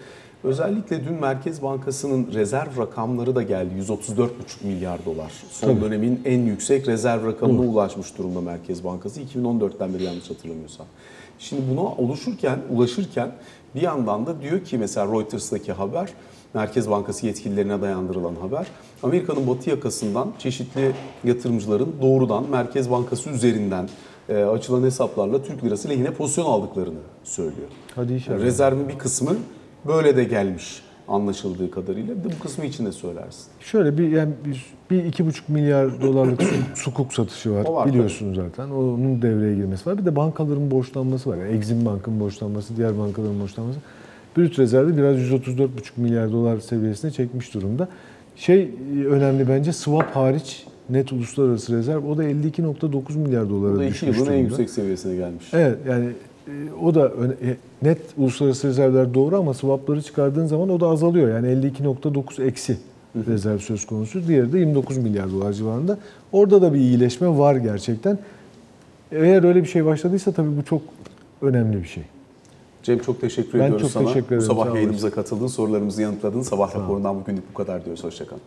Özellikle 0.44 1.05
dün 1.05 1.14
Merkez 1.20 1.62
Bankası'nın 1.62 2.33
rezerv 2.33 2.79
rakamları 2.79 3.35
da 3.35 3.42
geldi. 3.42 3.74
134,5 3.88 4.29
milyar 4.62 5.05
dolar. 5.05 5.33
Son 5.51 5.68
Tabii. 5.68 5.81
dönemin 5.81 6.20
en 6.24 6.40
yüksek 6.40 6.88
rezerv 6.88 7.27
rakamına 7.27 7.61
ulaşmış 7.61 8.18
durumda 8.18 8.40
Merkez 8.40 8.85
Bankası. 8.85 9.20
2014'ten 9.20 9.94
beri 9.94 10.03
yanlış 10.03 10.31
hatırlamıyorsam. 10.31 10.87
Şimdi 11.38 11.62
buna 11.70 11.81
oluşurken, 11.81 12.59
ulaşırken 12.70 13.33
bir 13.74 13.81
yandan 13.81 14.27
da 14.27 14.42
diyor 14.42 14.64
ki 14.64 14.79
mesela 14.79 15.12
Reuters'taki 15.12 15.72
haber, 15.72 16.09
Merkez 16.55 16.90
Bankası 16.90 17.27
yetkililerine 17.27 17.83
dayandırılan 17.83 18.35
haber, 18.35 18.66
Amerika'nın 19.03 19.46
batı 19.46 19.70
yakasından 19.70 20.33
çeşitli 20.38 20.92
yatırımcıların 21.24 21.94
doğrudan 22.03 22.44
Merkez 22.51 22.90
Bankası 22.90 23.31
üzerinden 23.31 23.88
e, 24.29 24.44
açılan 24.44 24.83
hesaplarla 24.83 25.42
Türk 25.42 25.64
lirası 25.64 25.88
lehine 25.88 26.11
pozisyon 26.11 26.44
aldıklarını 26.44 26.98
söylüyor. 27.24 27.68
Hadi 27.94 28.12
inşallah. 28.12 28.37
Yani 28.37 28.46
rezervin 28.46 28.88
bir 28.88 28.98
kısmı 28.98 29.37
böyle 29.87 30.17
de 30.17 30.25
gelmiş 30.25 30.83
anlaşıldığı 31.09 31.71
kadarıyla. 31.71 32.14
Bir 32.25 32.31
de 32.31 32.35
bu 32.38 32.43
kısmı 32.43 32.64
için 32.64 32.87
de 32.87 32.93
söylersin. 32.93 33.45
Şöyle 33.61 33.99
bir 33.99 34.09
yani 34.09 34.33
bir, 34.45 34.67
bir 34.91 35.05
iki 35.05 35.27
buçuk 35.27 35.49
milyar 35.49 36.03
dolarlık 36.03 36.43
su- 36.43 36.55
sukuk 36.75 37.12
satışı 37.12 37.53
var, 37.55 37.64
var 37.69 37.88
biliyorsunuz 37.88 38.37
zaten. 38.37 38.71
Onun 38.71 39.23
devreye 39.23 39.55
girmesi 39.55 39.91
var. 39.91 39.99
Bir 39.99 40.05
de 40.05 40.17
bankaların 40.17 40.71
borçlanması 40.71 41.31
var. 41.31 41.37
Yani 41.37 41.57
Exim 41.57 41.87
Bank'ın 41.87 42.21
borçlanması, 42.21 42.77
diğer 42.77 42.99
bankaların 42.99 43.41
borçlanması. 43.41 43.79
Brüt 44.37 44.59
rezervi 44.59 44.97
biraz 44.97 45.17
134,5 45.17 45.67
milyar 45.97 46.33
dolar 46.33 46.59
seviyesine 46.59 47.11
çekmiş 47.11 47.55
durumda. 47.55 47.88
Şey 48.37 48.62
e, 48.62 49.05
önemli 49.05 49.49
bence 49.49 49.73
swap 49.73 50.17
hariç 50.17 50.67
net 50.91 51.12
uluslararası 51.12 51.77
rezerv 51.77 52.05
o 52.05 52.19
da 52.19 52.25
52.9 52.25 53.17
milyar 53.19 53.51
dolara 53.51 53.75
Bu 53.75 53.79
da 53.79 53.85
iki 53.85 53.93
düşmüş 53.93 54.17
yılın 54.19 54.27
en 54.27 54.33
durumda. 54.33 54.49
yüksek 54.49 54.71
seviyesine 54.71 55.17
gelmiş. 55.17 55.45
Evet 55.53 55.79
yani 55.88 56.07
o 56.82 56.94
da 56.94 57.12
e, 57.42 57.56
net 57.82 57.98
uluslararası 58.16 58.68
rezervler 58.68 59.14
doğru 59.14 59.38
ama 59.38 59.54
swapları 59.54 60.02
çıkardığın 60.02 60.46
zaman 60.46 60.68
o 60.68 60.80
da 60.80 60.87
azalıyor. 60.88 61.28
Yani 61.34 61.46
52.9 61.46 62.44
eksi 62.44 62.76
rezerv 63.26 63.58
söz 63.58 63.87
konusu. 63.87 64.28
Diğeri 64.28 64.52
de 64.52 64.58
29 64.58 64.98
milyar 64.98 65.32
dolar 65.32 65.52
civarında. 65.52 65.98
Orada 66.32 66.62
da 66.62 66.74
bir 66.74 66.78
iyileşme 66.78 67.38
var 67.38 67.56
gerçekten. 67.56 68.18
Eğer 69.12 69.44
öyle 69.44 69.62
bir 69.62 69.68
şey 69.68 69.84
başladıysa 69.84 70.32
tabii 70.32 70.56
bu 70.56 70.64
çok 70.64 70.82
önemli 71.42 71.82
bir 71.82 71.88
şey. 71.88 72.02
Cem 72.82 72.98
çok 72.98 73.20
teşekkür 73.20 73.58
Ben 73.58 73.64
ediyoruz 73.64 73.82
çok 73.82 73.90
sana. 73.90 74.06
teşekkür 74.06 74.30
Bu 74.30 74.34
ederim, 74.34 74.46
sabah 74.46 74.66
sağ 74.66 74.74
yayınımıza 74.76 75.11
katıldın, 75.11 75.46
sorularımızı 75.46 76.02
yanıtladın. 76.02 76.42
Sabah 76.42 76.76
raporundan 76.76 77.20
bugünlük 77.20 77.50
bu 77.50 77.54
kadar 77.54 77.84
diyoruz. 77.84 78.04
Hoşçakalın. 78.04 78.42